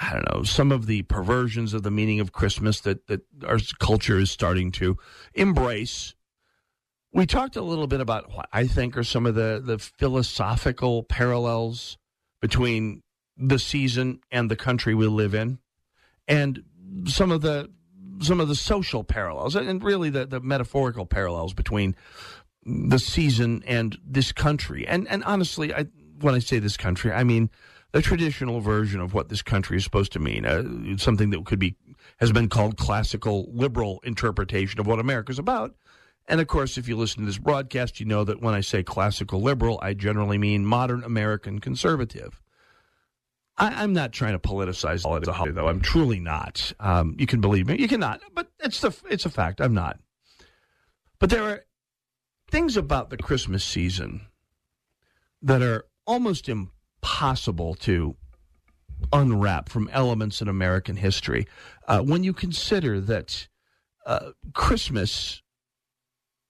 [0.01, 3.59] I don't know, some of the perversions of the meaning of Christmas that, that our
[3.79, 4.99] culture is starting to
[5.33, 6.15] embrace.
[7.13, 11.05] We talked a little bit about what I think are some of the, the philosophical
[11.05, 11.99] parallels
[12.41, 13.03] between
[13.37, 15.59] the season and the country we live in,
[16.29, 16.65] and
[17.07, 17.71] some of the
[18.21, 21.95] some of the social parallels, and really the, the metaphorical parallels between
[22.65, 24.87] the season and this country.
[24.87, 25.87] And and honestly, I
[26.21, 27.51] when I say this country, I mean
[27.93, 30.45] the traditional version of what this country is supposed to mean.
[30.45, 31.77] Uh, something that could be
[32.19, 35.75] has been called classical liberal interpretation of what America's about.
[36.29, 38.83] And of course, if you listen to this broadcast, you know that when I say
[38.83, 42.41] classical liberal, I generally mean modern American conservative.
[43.59, 45.69] I, am not trying to politicize all of it as a holiday, though.
[45.69, 46.73] I'm truly not.
[46.79, 49.61] Um, you can believe me, you cannot, but it's the it's a fact.
[49.61, 49.99] I'm not.
[51.19, 51.65] But there are
[52.51, 54.27] things about the Christmas season
[55.43, 58.17] that are almost impossible to
[59.13, 61.47] unwrap from elements in American history.
[61.87, 63.49] Uh, when you consider that
[64.05, 65.43] uh, Christmas,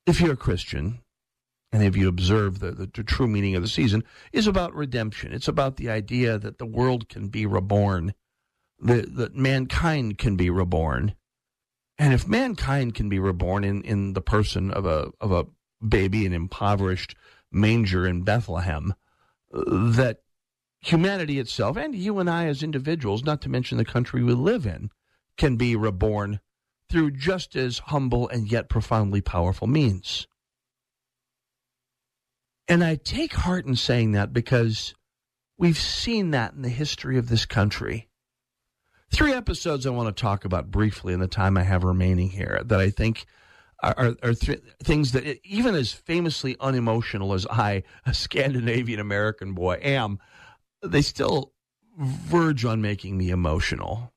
[0.06, 1.00] if you're a Christian,
[1.76, 4.02] and if you observe the, the, the, true meaning of the season,
[4.32, 5.34] is about redemption.
[5.34, 8.14] It's about the idea that the world can be reborn,
[8.80, 11.14] that, that mankind can be reborn.
[11.98, 15.48] And if mankind can be reborn in, in the person of a, of a
[15.86, 17.14] baby, an impoverished
[17.52, 18.94] manger in Bethlehem,
[19.52, 20.20] that
[20.80, 24.64] humanity itself, and you and I as individuals, not to mention the country we live
[24.64, 24.88] in,
[25.36, 26.40] can be reborn
[26.88, 30.26] through just as humble and yet profoundly powerful means.
[32.68, 34.94] And I take heart in saying that because
[35.58, 38.08] we've seen that in the history of this country.
[39.10, 42.60] Three episodes I want to talk about briefly in the time I have remaining here
[42.64, 43.26] that I think
[43.82, 49.78] are, are th- things that, even as famously unemotional as I, a Scandinavian American boy,
[49.82, 50.18] am,
[50.82, 51.52] they still
[51.98, 54.12] verge on making me emotional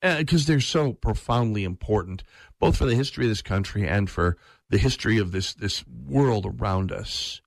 [0.00, 2.22] because uh, they're so profoundly important,
[2.60, 4.36] both for the history of this country and for
[4.74, 7.40] the history of this this world around us.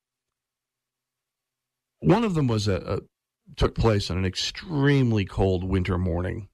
[1.99, 2.99] One of them was a, a
[3.57, 6.47] took place on an extremely cold winter morning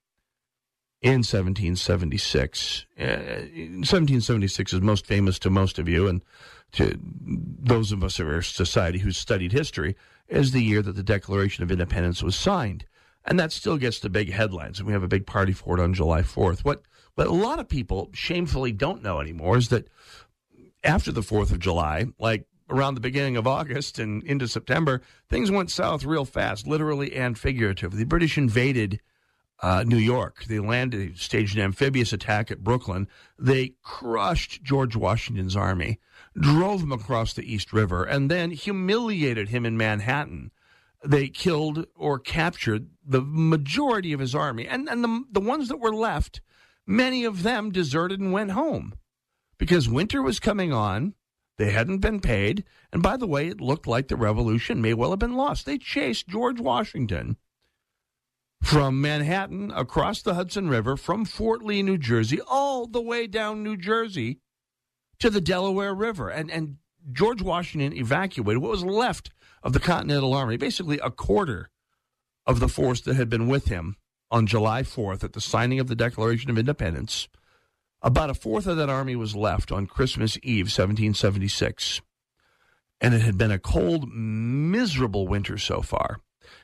[1.04, 2.88] in 1776.
[3.00, 6.24] Uh, 1776 is most famous to most of you, and
[6.72, 9.96] to those of us of our society who studied history,
[10.28, 12.86] is the year that the Declaration of Independence was signed.
[13.26, 15.84] And that still gets the big headlines, and we have a big party for it
[15.84, 16.62] on July 4th.
[16.62, 16.82] What,
[17.14, 19.88] what a lot of people shamefully don't know anymore is that
[20.84, 25.52] after the 4th of July, like around the beginning of August and into September, things
[25.52, 28.00] went south real fast, literally and figuratively.
[28.00, 29.00] The British invaded
[29.62, 30.44] uh, New York.
[30.46, 33.08] They landed, staged an amphibious attack at Brooklyn.
[33.40, 36.00] They crushed George Washington's army,
[36.38, 40.52] drove him across the East River, and then humiliated him in Manhattan.
[41.06, 44.68] They killed or captured the majority of his army.
[44.68, 46.42] And, and the, the ones that were left,
[46.86, 48.96] many of them deserted and went home
[49.58, 51.14] because winter was coming on.
[51.58, 52.64] They hadn't been paid.
[52.92, 55.66] And by the way, it looked like the revolution may well have been lost.
[55.66, 57.38] They chased George Washington
[58.64, 63.62] from Manhattan across the Hudson River from Fort Lee, New Jersey, all the way down
[63.62, 64.40] New Jersey
[65.20, 66.30] to the Delaware River.
[66.30, 66.78] And, and
[67.12, 69.32] George Washington evacuated what was left
[69.62, 71.70] of the Continental Army, basically a quarter
[72.46, 73.98] of the force that had been with him
[74.32, 77.28] on July 4th at the signing of the Declaration of Independence.
[78.04, 82.02] About a fourth of that army was left on Christmas Eve, 1776.
[83.02, 86.20] And it had been a cold, miserable winter so far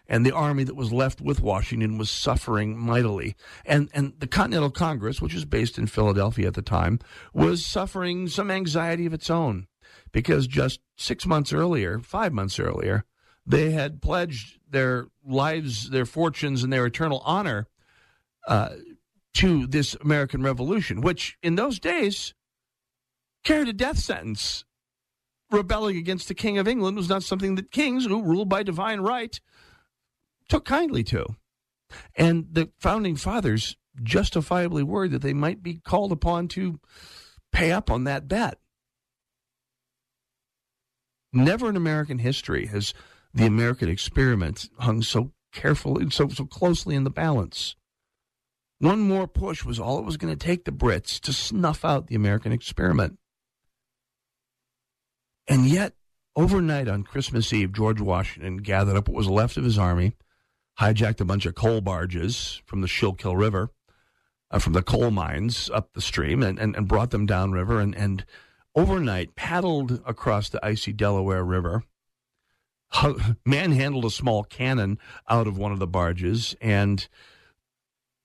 [0.08, 3.36] and the army that was left with Washington was suffering mightily.
[3.66, 7.00] And, and the Continental Congress, which was based in Philadelphia at the time,
[7.34, 9.68] was suffering some anxiety of its own
[10.12, 13.06] because just six months earlier, five months earlier,
[13.46, 17.68] they had pledged their lives, their fortunes, and their eternal honor
[18.48, 18.70] uh,
[19.40, 22.34] to this American Revolution, which in those days
[23.46, 24.66] carried a death sentence.
[25.50, 29.00] Rebelling against the King of England was not something that kings, who ruled by divine
[29.00, 29.40] right,
[30.50, 31.26] took kindly to.
[32.16, 36.82] And the founding fathers justifiably worried that they might be called upon to
[37.54, 38.60] pay up on that bet.
[41.32, 42.94] Never in American history has
[43.34, 47.78] the American experiment hung so carefully, so, so closely in the balance.
[48.80, 52.08] One more push was all it was going to take the Brits to snuff out
[52.08, 53.20] the American experiment.
[55.48, 55.94] And yet,
[56.36, 60.14] overnight on Christmas Eve, George Washington gathered up what was left of his army
[60.80, 63.70] hijacked a bunch of coal barges from the Schuylkill River,
[64.50, 67.94] uh, from the coal mines up the stream, and, and, and brought them downriver and,
[67.96, 68.26] and
[68.76, 71.84] overnight paddled across the icy Delaware River,
[73.46, 77.10] manhandled a small cannon out of one of the barges, and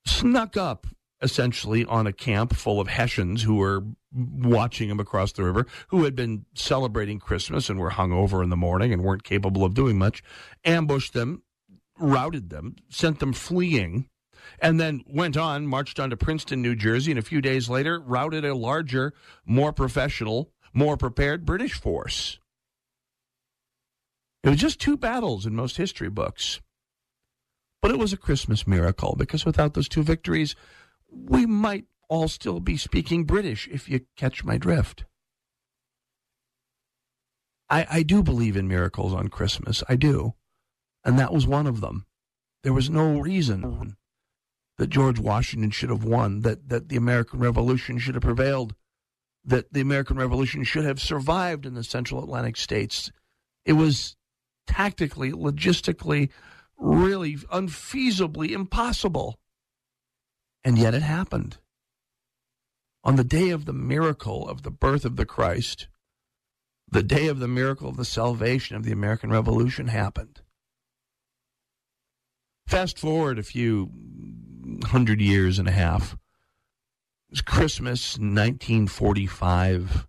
[0.07, 0.86] snuck up
[1.22, 3.82] essentially on a camp full of Hessians who were
[4.12, 8.57] watching him across the river, who had been celebrating Christmas and were hungover in the
[8.57, 10.22] morning and weren't capable of doing much,
[10.64, 11.42] ambushed them,
[11.98, 14.09] routed them, sent them fleeing,
[14.61, 17.98] and then went on, marched on to Princeton, New Jersey, and a few days later
[17.98, 19.14] routed a larger,
[19.46, 22.38] more professional, more prepared British force.
[24.42, 26.61] It was just two battles in most history books.
[27.85, 30.57] But it was a Christmas miracle because without those two victories,
[31.12, 35.05] we might all still be speaking British, if you catch my drift.
[37.68, 39.82] I, I do believe in miracles on Christmas.
[39.87, 40.32] I do.
[41.05, 42.07] And that was one of them.
[42.62, 43.97] There was no reason
[44.78, 48.74] that George Washington should have won, that, that the American Revolution should have prevailed,
[49.45, 53.12] that the American Revolution should have survived in the Central Atlantic states.
[53.66, 54.16] It was
[54.66, 56.30] tactically, logistically,
[56.79, 59.39] really unfeasibly impossible.
[60.64, 61.59] And yet it happened.
[63.03, 65.89] On the day of the miracle of the birth of the Christ,
[66.89, 70.41] the day of the miracle of the salvation of the American Revolution happened.
[72.66, 73.91] Fast forward a few
[74.85, 76.14] hundred years and a half.
[76.14, 76.18] It
[77.31, 80.07] was Christmas 1945.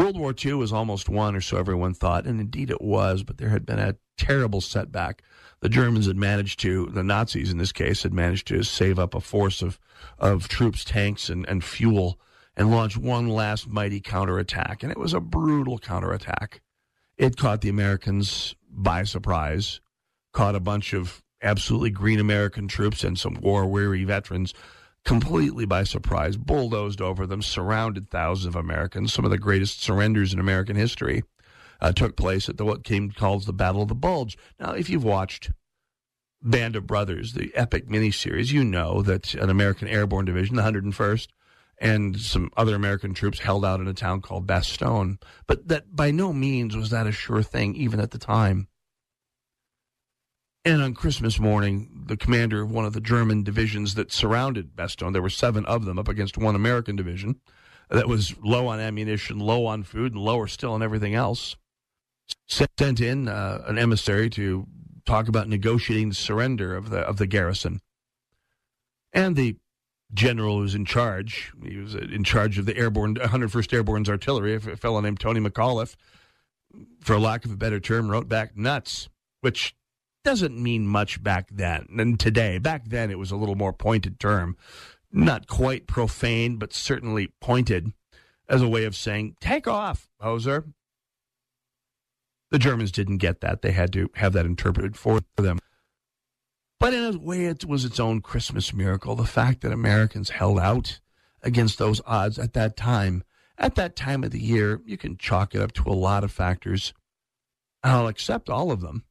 [0.00, 3.36] World War II was almost won, or so everyone thought, and indeed it was, but
[3.36, 5.20] there had been a terrible setback.
[5.60, 9.14] The Germans had managed to, the Nazis in this case, had managed to save up
[9.14, 9.78] a force of,
[10.18, 12.18] of troops, tanks, and, and fuel
[12.56, 14.82] and launch one last mighty counterattack.
[14.82, 16.62] And it was a brutal counterattack.
[17.18, 19.82] It caught the Americans by surprise,
[20.32, 24.54] caught a bunch of absolutely green American troops and some war weary veterans
[25.04, 29.12] completely by surprise, bulldozed over them, surrounded thousands of Americans.
[29.12, 31.22] Some of the greatest surrenders in American history
[31.80, 34.36] uh, took place at the what came called the Battle of the Bulge.
[34.58, 35.50] Now, if you've watched
[36.42, 41.28] Band of Brothers, the epic miniseries, you know that an American Airborne Division, the 101st,
[41.78, 45.18] and some other American troops held out in a town called Bastogne.
[45.46, 48.68] But that by no means was that a sure thing, even at the time.
[50.64, 55.14] And on Christmas morning, the commander of one of the German divisions that surrounded Bastogne,
[55.14, 57.40] there were seven of them up against one American division
[57.88, 61.56] that was low on ammunition, low on food, and lower still on everything else,
[62.46, 64.66] sent in uh, an emissary to
[65.06, 67.80] talk about negotiating the surrender of the of the garrison.
[69.14, 69.56] And the
[70.12, 74.54] general who was in charge, he was in charge of the airborne 101st Airborne's artillery,
[74.54, 75.96] a fellow named Tony McAuliffe,
[77.00, 79.08] for lack of a better term, wrote back nuts,
[79.40, 79.74] which
[80.24, 82.58] doesn't mean much back then than today.
[82.58, 84.56] Back then, it was a little more pointed term,
[85.12, 87.92] not quite profane, but certainly pointed
[88.48, 90.72] as a way of saying, take off, hoser.
[92.50, 93.62] The Germans didn't get that.
[93.62, 95.58] They had to have that interpreted for them.
[96.80, 99.14] But in a way, it was its own Christmas miracle.
[99.14, 100.98] The fact that Americans held out
[101.42, 103.22] against those odds at that time.
[103.56, 106.32] At that time of the year, you can chalk it up to a lot of
[106.32, 106.94] factors.
[107.82, 109.04] I'll accept all of them.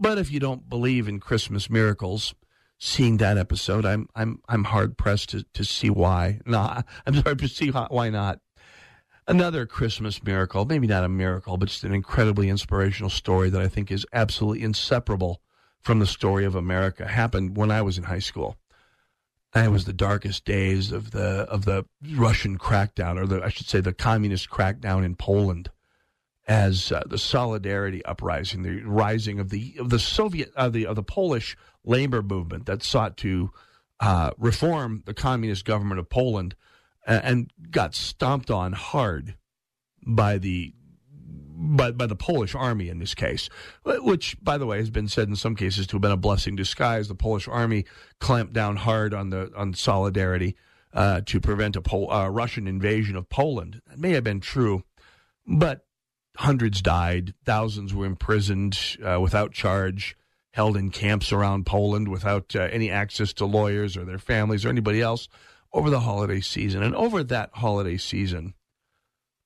[0.00, 2.34] But if you don't believe in Christmas miracles,
[2.78, 6.40] seeing that episode, I'm I'm I'm hard pressed to, to see why.
[6.46, 6.58] No,
[7.06, 8.40] I'm sorry to see why not.
[9.28, 13.68] Another Christmas miracle, maybe not a miracle, but just an incredibly inspirational story that I
[13.68, 15.42] think is absolutely inseparable
[15.82, 18.56] from the story of America happened when I was in high school.
[19.54, 21.84] It was the darkest days of the of the
[22.14, 25.68] Russian crackdown, or the I should say the communist crackdown in Poland
[26.50, 30.96] as uh, the solidarity uprising, the rising of the of the Soviet of the of
[30.96, 33.52] the Polish labor movement that sought to
[34.00, 36.56] uh, reform the communist government of Poland,
[37.06, 39.36] and, and got stomped on hard
[40.04, 40.74] by the
[41.22, 43.48] by, by the Polish army in this case,
[43.84, 46.56] which, by the way, has been said in some cases to have been a blessing
[46.56, 47.08] disguised.
[47.08, 47.84] The Polish army
[48.18, 50.56] clamped down hard on the on solidarity
[50.92, 53.82] uh, to prevent a Pol- uh, Russian invasion of Poland.
[53.86, 54.82] That may have been true,
[55.46, 55.86] but
[56.40, 60.16] hundreds died, thousands were imprisoned uh, without charge,
[60.52, 64.70] held in camps around Poland without uh, any access to lawyers or their families or
[64.70, 65.28] anybody else
[65.74, 66.82] over the holiday season.
[66.82, 68.54] And over that holiday season,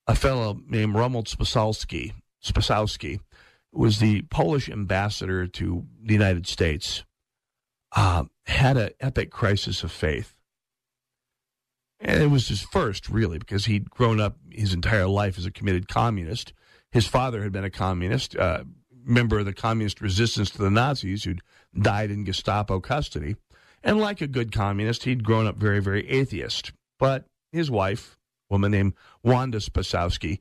[0.07, 2.13] a fellow named Romuald Spasalski,
[2.45, 3.19] Spasowski
[3.73, 7.03] was the Polish ambassador to the United States,
[7.97, 10.37] uh, had an epic crisis of faith.
[11.99, 15.51] And it was his first, really, because he'd grown up his entire life as a
[15.51, 16.53] committed communist
[16.95, 18.63] his father had been a communist, uh,
[19.05, 21.43] member of the communist resistance to the Nazis who'd
[21.77, 23.35] died in Gestapo custody.
[23.83, 26.73] And like a good communist, he'd grown up very, very atheist.
[27.01, 28.17] But his wife,
[28.49, 30.39] a woman named Wanda Spasowski,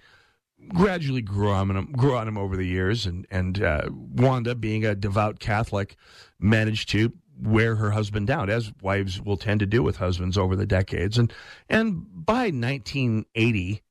[0.69, 3.07] gradually grew on him, grew on him over the years.
[3.07, 5.95] And, and uh, Wanda, being a devout Catholic,
[6.39, 10.55] managed to wear her husband down, as wives will tend to do with husbands over
[10.55, 11.17] the decades.
[11.17, 11.33] And,
[11.67, 13.81] and by 1980,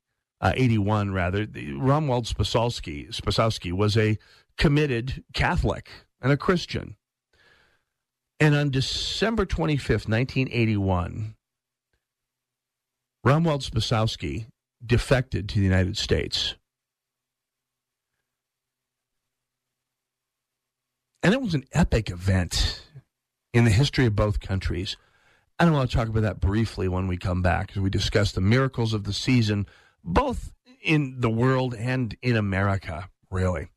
[0.42, 4.18] uh, 81 rather, Romuald Spasalski, Spasowski was a
[4.58, 5.88] committed Catholic
[6.20, 6.96] and a Christian.
[8.40, 11.36] And on December 25th, 1981,
[13.24, 14.46] Romuald Spasowski
[14.84, 16.56] defected to the United States.
[21.22, 22.82] And it was an epic event
[23.52, 24.96] in the history of both countries.
[25.60, 28.32] And I want to talk about that briefly when we come back as we discuss
[28.32, 29.66] the miracles of the season,
[30.04, 33.68] both in the world and in America, really.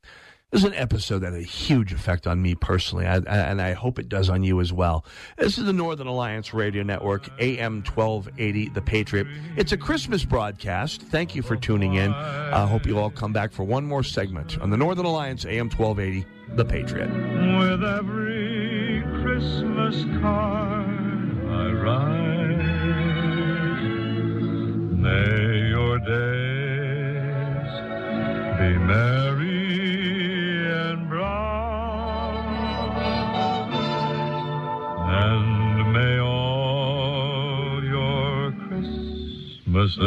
[0.52, 3.74] This is an episode that had a huge effect on me personally, I, and I
[3.74, 5.04] hope it does on you as well.
[5.38, 9.28] This is the Northern Alliance Radio Network, AM 1280, The Patriot.
[9.58, 11.02] It's a Christmas broadcast.
[11.02, 12.14] Thank you for tuning in.
[12.14, 15.70] I hope you all come back for one more segment on the Northern Alliance, AM
[15.70, 17.10] 1280, The Patriot.
[17.60, 20.85] With every Christmas card
[25.06, 27.74] may your days
[28.58, 32.48] be merry and bright,
[35.30, 40.00] and may all your Christmases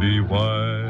[0.00, 0.80] be white.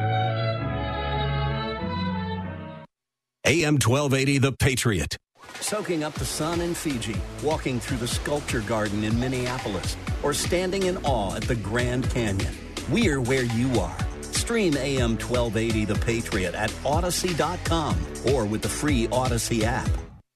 [3.44, 5.16] AM 1280, The Patriot.
[5.60, 10.84] Soaking up the sun in Fiji, walking through the sculpture garden in Minneapolis, or standing
[10.84, 12.54] in awe at the Grand Canyon.
[12.88, 13.96] We're where you are.
[14.22, 17.96] Stream AM 1280 The Patriot at Odyssey.com
[18.32, 19.90] or with the free Odyssey app.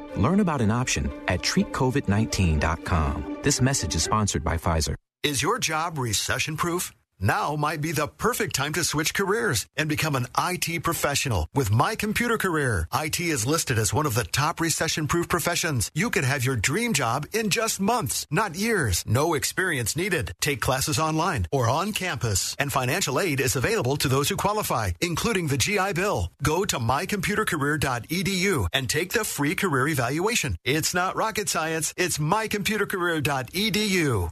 [0.15, 3.37] Learn about an option at treatcovid19.com.
[3.43, 4.95] This message is sponsored by Pfizer.
[5.23, 6.91] Is your job recession proof?
[7.21, 11.71] Now might be the perfect time to switch careers and become an IT professional with
[11.71, 12.87] My Computer Career.
[12.91, 15.91] IT is listed as one of the top recession proof professions.
[15.93, 19.03] You could have your dream job in just months, not years.
[19.05, 20.33] No experience needed.
[20.41, 24.93] Take classes online or on campus, and financial aid is available to those who qualify,
[24.99, 26.31] including the GI Bill.
[26.41, 30.57] Go to mycomputercareer.edu and take the free career evaluation.
[30.65, 34.31] It's not rocket science, it's mycomputercareer.edu.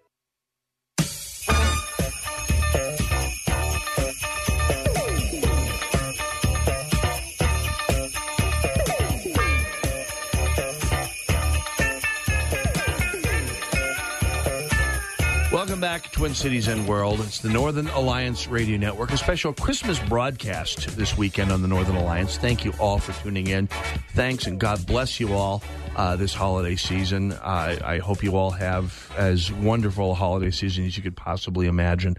[15.81, 17.21] Welcome back to Twin Cities and World.
[17.21, 21.95] It's the Northern Alliance Radio Network, a special Christmas broadcast this weekend on the Northern
[21.95, 22.37] Alliance.
[22.37, 23.65] Thank you all for tuning in.
[24.13, 25.63] Thanks and God bless you all
[25.95, 27.31] uh, this holiday season.
[27.31, 31.65] Uh, I hope you all have as wonderful a holiday season as you could possibly
[31.65, 32.15] imagine.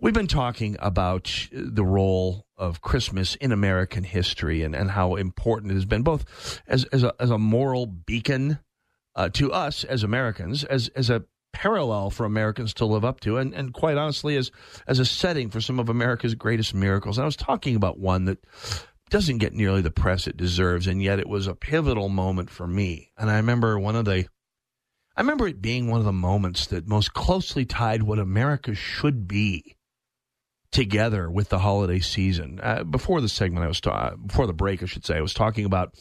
[0.00, 5.72] We've been talking about the role of Christmas in American history and, and how important
[5.72, 8.58] it has been, both as, as, a, as a moral beacon
[9.14, 13.36] uh, to us as Americans, as, as a parallel for Americans to live up to,
[13.36, 14.50] and, and quite honestly, as
[14.86, 17.18] as a setting for some of America's greatest miracles.
[17.18, 18.38] And I was talking about one that
[19.10, 22.66] doesn't get nearly the press it deserves, and yet it was a pivotal moment for
[22.66, 23.10] me.
[23.18, 24.26] And I remember one of the,
[25.14, 29.28] I remember it being one of the moments that most closely tied what America should
[29.28, 29.76] be
[30.70, 32.58] together with the holiday season.
[32.62, 35.34] Uh, before the segment, I was ta- before the break, I should say, I was
[35.34, 35.94] talking about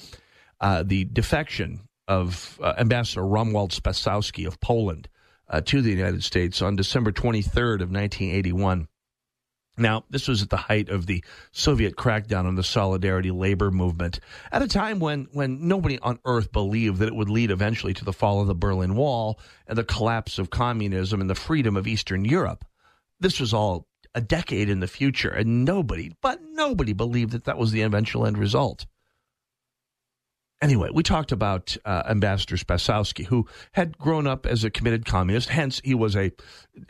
[0.62, 5.10] uh, the defection of uh, Ambassador Romuald Spasowski of Poland
[5.52, 8.88] uh, to the United States on December 23rd of 1981.
[9.78, 14.20] Now, this was at the height of the Soviet crackdown on the Solidarity labor movement,
[14.52, 18.06] at a time when, when nobody on earth believed that it would lead eventually to
[18.06, 21.88] the fall of the Berlin Wall and the collapse of communism and the freedom of
[21.88, 22.66] Eastern Europe.
[23.20, 27.58] This was all a decade in the future, and nobody, but nobody believed that that
[27.58, 28.86] was the eventual end result.
[30.62, 35.50] Anyway, we talked about uh, Ambassador Spasowski, who had grown up as a committed communist.
[35.50, 36.32] Hence, he was a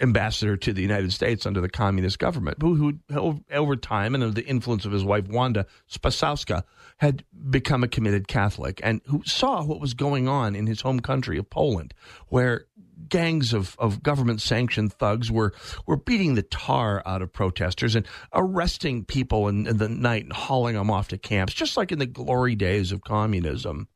[0.02, 2.58] ambassador to the United States under the communist government.
[2.62, 6.64] Who, who over time, and under the influence of his wife Wanda Spasowska,
[6.98, 11.00] had become a committed Catholic, and who saw what was going on in his home
[11.00, 11.94] country of Poland,
[12.28, 12.66] where
[13.10, 15.54] gangs of, of government sanctioned thugs were,
[15.86, 20.34] were beating the tar out of protesters and arresting people in, in the night and
[20.34, 23.88] hauling them off to camps, just like in the glory days of communism,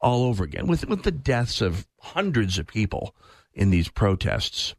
[0.00, 3.14] all over again, with, with the deaths of hundreds of people
[3.54, 4.74] in these protests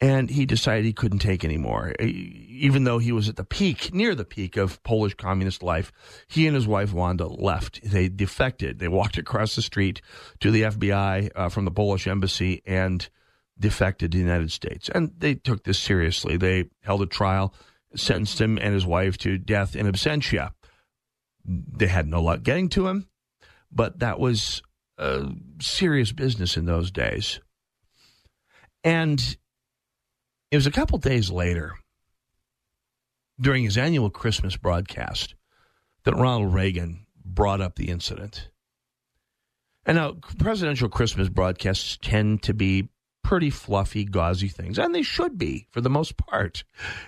[0.00, 1.92] and he decided he couldn't take anymore.
[2.00, 5.92] Even though he was at the peak, near the peak of Polish communist life,
[6.26, 7.80] he and his wife Wanda left.
[7.82, 8.78] They defected.
[8.78, 10.00] They walked across the street
[10.40, 13.08] to the FBI uh, from the Polish embassy and
[13.58, 14.88] defected to the United States.
[14.88, 16.38] And they took this seriously.
[16.38, 17.54] They held a trial,
[17.94, 20.52] sentenced him and his wife to death in absentia.
[21.44, 23.08] They had no luck getting to him,
[23.70, 24.62] but that was
[25.60, 27.40] serious business in those days.
[28.84, 29.36] And
[30.50, 31.74] it was a couple days later,
[33.40, 35.34] during his annual Christmas broadcast,
[36.04, 38.50] that Ronald Reagan brought up the incident.
[39.86, 42.88] And now, presidential Christmas broadcasts tend to be
[43.22, 46.64] pretty fluffy, gauzy things, and they should be for the most part.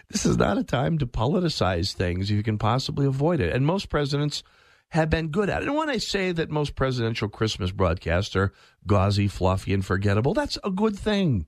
[0.08, 3.54] This is not a time to politicize things if you can possibly avoid it.
[3.54, 4.42] And most presidents
[4.90, 5.68] have been good at it.
[5.68, 8.52] And when I say that most presidential Christmas broadcasts are
[8.86, 11.46] gauzy, fluffy, and forgettable, that's a good thing.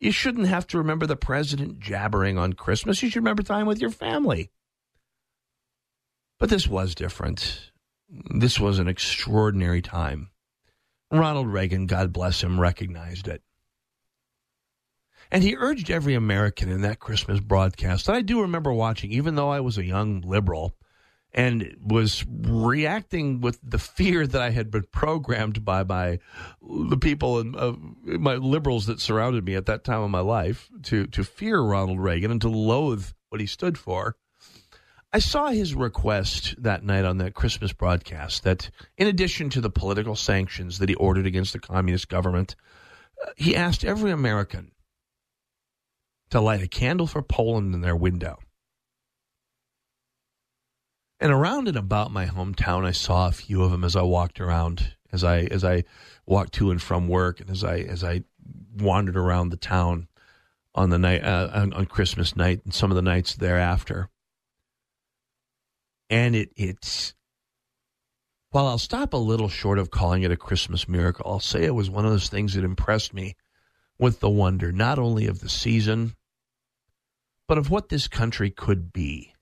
[0.00, 3.02] You shouldn't have to remember the president jabbering on Christmas.
[3.02, 4.50] You should remember time with your family.
[6.38, 7.70] But this was different.
[8.08, 10.30] This was an extraordinary time.
[11.10, 13.42] Ronald Reagan, God bless him, recognized it.
[15.30, 19.48] And he urged every American in that Christmas broadcast I do remember watching, even though
[19.48, 20.74] I was a young liberal
[21.34, 26.20] and was reacting with the fear that I had been programmed by by
[26.62, 30.70] the people and uh, my liberals that surrounded me at that time of my life
[30.84, 34.16] to to fear Ronald Reagan and to loathe what he stood for.
[35.12, 39.70] I saw his request that night on that Christmas broadcast that, in addition to the
[39.70, 42.56] political sanctions that he ordered against the communist government,
[43.24, 44.72] uh, he asked every American
[46.30, 48.40] to light a candle for Poland in their window.
[51.24, 54.42] And around and about my hometown, I saw a few of them as I walked
[54.42, 55.84] around, as I as I
[56.26, 58.24] walked to and from work, and as I as I
[58.76, 60.08] wandered around the town
[60.74, 64.10] on the night uh, on, on Christmas night and some of the nights thereafter.
[66.10, 67.14] And it it's
[68.50, 71.74] while I'll stop a little short of calling it a Christmas miracle, I'll say it
[71.74, 73.34] was one of those things that impressed me
[73.98, 76.16] with the wonder not only of the season,
[77.48, 79.33] but of what this country could be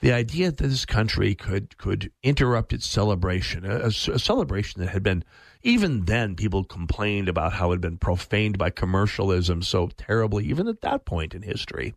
[0.00, 5.02] the idea that this country could could interrupt its celebration, a, a, celebration that had
[5.02, 5.24] been
[5.62, 10.68] even then people complained about how it had been profaned by commercialism so terribly, even
[10.68, 11.94] at that point in history.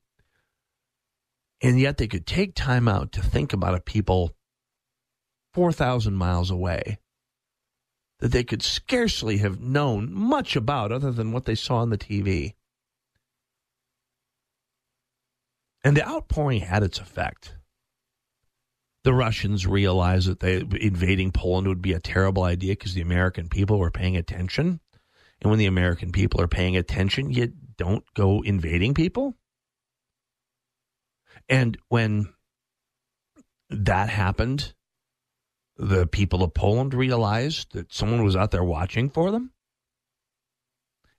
[1.61, 4.35] And yet they could take time out to think about a people
[5.53, 6.97] four thousand miles away
[8.19, 11.97] that they could scarcely have known much about other than what they saw on the
[11.97, 12.53] TV.
[15.83, 17.55] And the outpouring had its effect
[19.03, 23.49] the Russians realized that they invading Poland would be a terrible idea because the American
[23.49, 24.79] people were paying attention.
[25.41, 29.35] And when the American people are paying attention, you don't go invading people.
[31.49, 32.31] And when
[33.69, 34.73] that happened,
[35.77, 39.51] the people of Poland realized that someone was out there watching for them.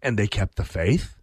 [0.00, 1.16] And they kept the faith.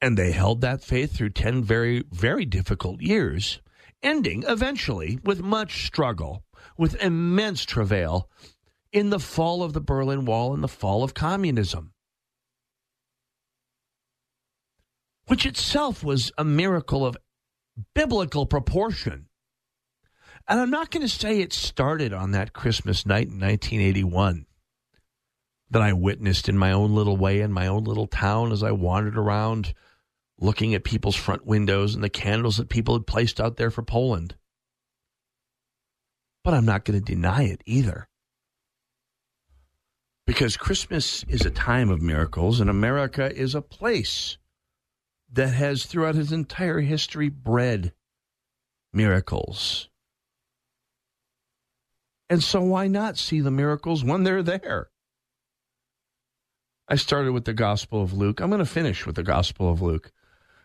[0.00, 3.60] And they held that faith through 10 very, very difficult years
[4.02, 6.44] ending eventually with much struggle,
[6.76, 8.28] with immense travail,
[8.92, 11.92] in the fall of the Berlin Wall and the fall of communism,
[15.26, 17.16] which itself was a miracle of
[17.94, 19.28] biblical proportion.
[20.46, 24.46] And I'm not going to say it started on that Christmas night in 1981
[25.70, 28.72] that I witnessed in my own little way in my own little town as I
[28.72, 29.72] wandered around
[30.42, 33.82] looking at people's front windows and the candles that people had placed out there for
[33.82, 34.34] Poland.
[36.42, 38.08] But I'm not going to deny it either.
[40.26, 44.38] Because Christmas is a time of miracles, and America is a place
[45.32, 47.92] that has, throughout its entire history, bred
[48.92, 49.88] miracles.
[52.28, 54.90] And so, why not see the miracles when they're there?
[56.88, 58.40] I started with the Gospel of Luke.
[58.40, 60.12] I'm going to finish with the Gospel of Luke.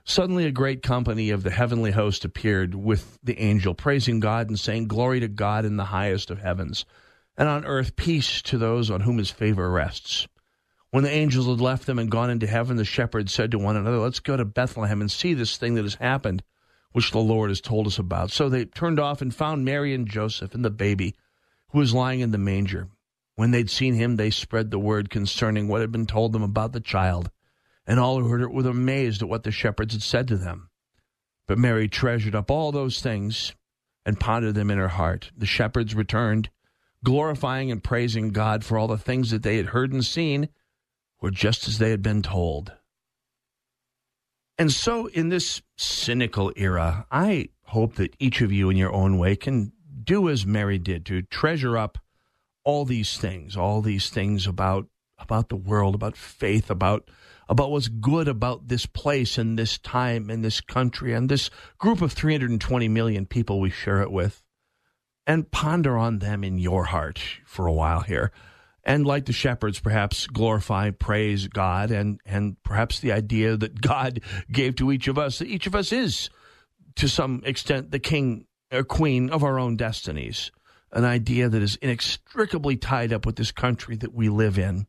[0.10, 4.58] Suddenly, a great company of the heavenly host appeared with the angel, praising God and
[4.58, 6.86] saying, Glory to God in the highest of heavens,
[7.36, 10.26] and on earth peace to those on whom his favor rests.
[10.92, 13.76] When the angels had left them and gone into heaven, the shepherds said to one
[13.76, 16.42] another, Let's go to Bethlehem and see this thing that has happened,
[16.94, 18.32] which the Lord has told us about.
[18.32, 21.16] So they turned off and found Mary and Joseph and the baby,
[21.72, 22.88] who was lying in the manger.
[23.36, 26.72] When they'd seen him, they spread the word concerning what had been told them about
[26.72, 27.30] the child.
[27.88, 30.70] And all who heard it were amazed at what the shepherds had said to them.
[31.48, 33.56] But Mary treasured up all those things
[34.06, 35.32] and pondered them in her heart.
[35.36, 36.50] The shepherds returned,
[37.04, 40.50] glorifying and praising God for all the things that they had heard and seen
[41.22, 42.74] were just as they had been told.
[44.58, 49.18] And so, in this cynical era, I hope that each of you, in your own
[49.18, 49.72] way, can
[50.04, 52.00] do as Mary did to treasure up
[52.64, 54.88] all these things, all these things about
[55.20, 57.10] about the world, about faith, about
[57.50, 62.02] about what's good about this place and this time and this country and this group
[62.02, 64.44] of 320 million people we share it with,
[65.26, 68.32] and ponder on them in your heart for a while here
[68.88, 74.22] and like the shepherds, perhaps glorify, praise God, and and perhaps the idea that God
[74.52, 76.30] gave to each of us that each of us is,
[76.96, 80.52] to some extent, the king or queen of our own destinies.
[80.94, 84.88] An idea that is inextricably tied up with this country that we live in.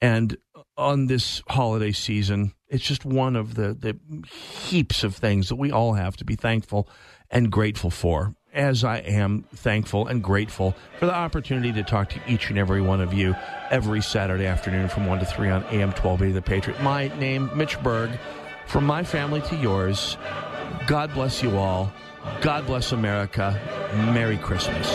[0.00, 0.36] And
[0.76, 3.98] on this holiday season, it's just one of the, the
[4.28, 6.88] heaps of things that we all have to be thankful
[7.30, 12.20] and grateful for as I am thankful and grateful for the opportunity to talk to
[12.26, 13.36] each and every one of you
[13.70, 16.82] every Saturday afternoon from 1 to 3 on AM 1280 The Patriot.
[16.82, 18.10] My name, Mitch Berg.
[18.66, 20.16] From my family to yours,
[20.86, 21.92] God bless you all.
[22.40, 23.58] God bless America.
[24.12, 24.88] Merry Christmas.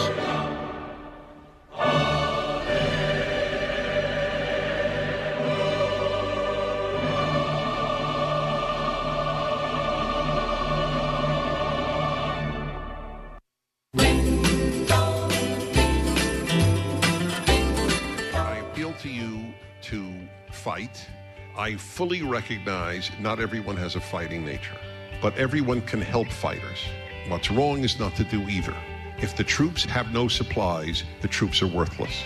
[21.55, 24.75] I fully recognize not everyone has a fighting nature,
[25.21, 26.79] but everyone can help fighters.
[27.27, 28.75] What's wrong is not to do either.
[29.19, 32.23] If the troops have no supplies, the troops are worthless.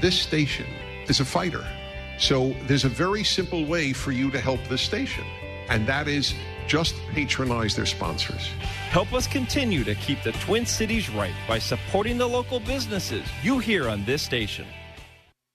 [0.00, 0.64] This station
[1.08, 1.62] is a fighter.
[2.18, 5.24] So there's a very simple way for you to help this station,
[5.68, 6.34] and that is
[6.66, 8.48] just patronize their sponsors.
[8.88, 13.58] Help us continue to keep the Twin Cities right by supporting the local businesses you
[13.58, 14.66] hear on this station.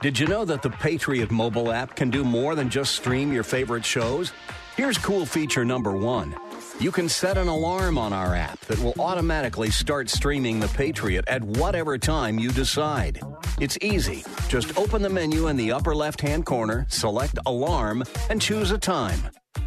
[0.00, 3.42] Did you know that the Patriot mobile app can do more than just stream your
[3.42, 4.32] favorite shows?
[4.76, 6.34] Here's cool feature number one.
[6.78, 11.26] You can set an alarm on our app that will automatically start streaming The Patriot
[11.28, 13.20] at whatever time you decide.
[13.60, 14.24] It's easy.
[14.48, 18.78] Just open the menu in the upper left hand corner, select Alarm, and choose a
[18.78, 19.20] time.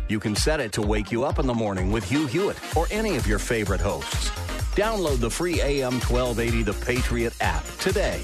[0.10, 2.88] You can set it to wake you up in the morning with Hugh Hewitt or
[2.90, 4.32] any of your favorite hosts.
[4.76, 8.24] Download the free AM 1280 The Patriot app today.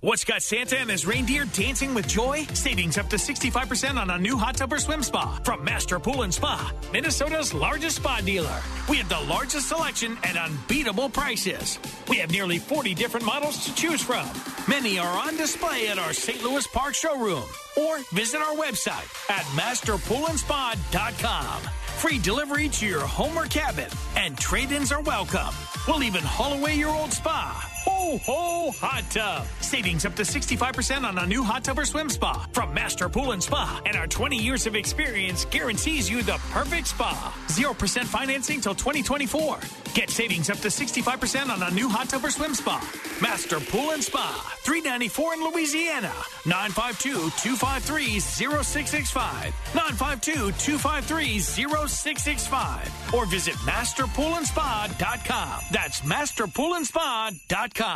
[0.00, 2.44] What's got Santa and his reindeer dancing with joy?
[2.52, 6.22] Savings up to 65% on a new hot tub or swim spa from Master Pool
[6.22, 8.60] and Spa, Minnesota's largest spa dealer.
[8.88, 11.80] We have the largest selection at unbeatable prices.
[12.06, 14.28] We have nearly 40 different models to choose from.
[14.68, 16.44] Many are on display at our St.
[16.44, 17.42] Louis Park showroom
[17.76, 21.62] or visit our website at masterpoolandspa.com.
[21.98, 25.52] Free delivery to your home or cabin, and trade ins are welcome.
[25.88, 27.68] We'll even haul away your old spa.
[27.98, 29.44] Ho, ho, hot tub.
[29.60, 33.32] Savings up to 65% on a new hot tub or swim spa from Master Pool
[33.32, 33.80] and Spa.
[33.86, 37.34] And our 20 years of experience guarantees you the perfect spa.
[37.48, 39.58] 0% financing till 2024.
[39.94, 42.78] Get savings up to 65% on a new hot tub or swim spa.
[43.20, 44.54] Master Pool and Spa.
[44.62, 46.12] 394 in Louisiana.
[46.46, 49.52] 952 253 0665.
[49.74, 53.12] 952 253 0665.
[53.12, 55.60] Or visit masterpoolandspa.com.
[55.72, 57.87] That's masterpoolandspa.com.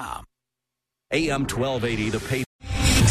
[1.12, 2.51] AM 1280, The Patriot.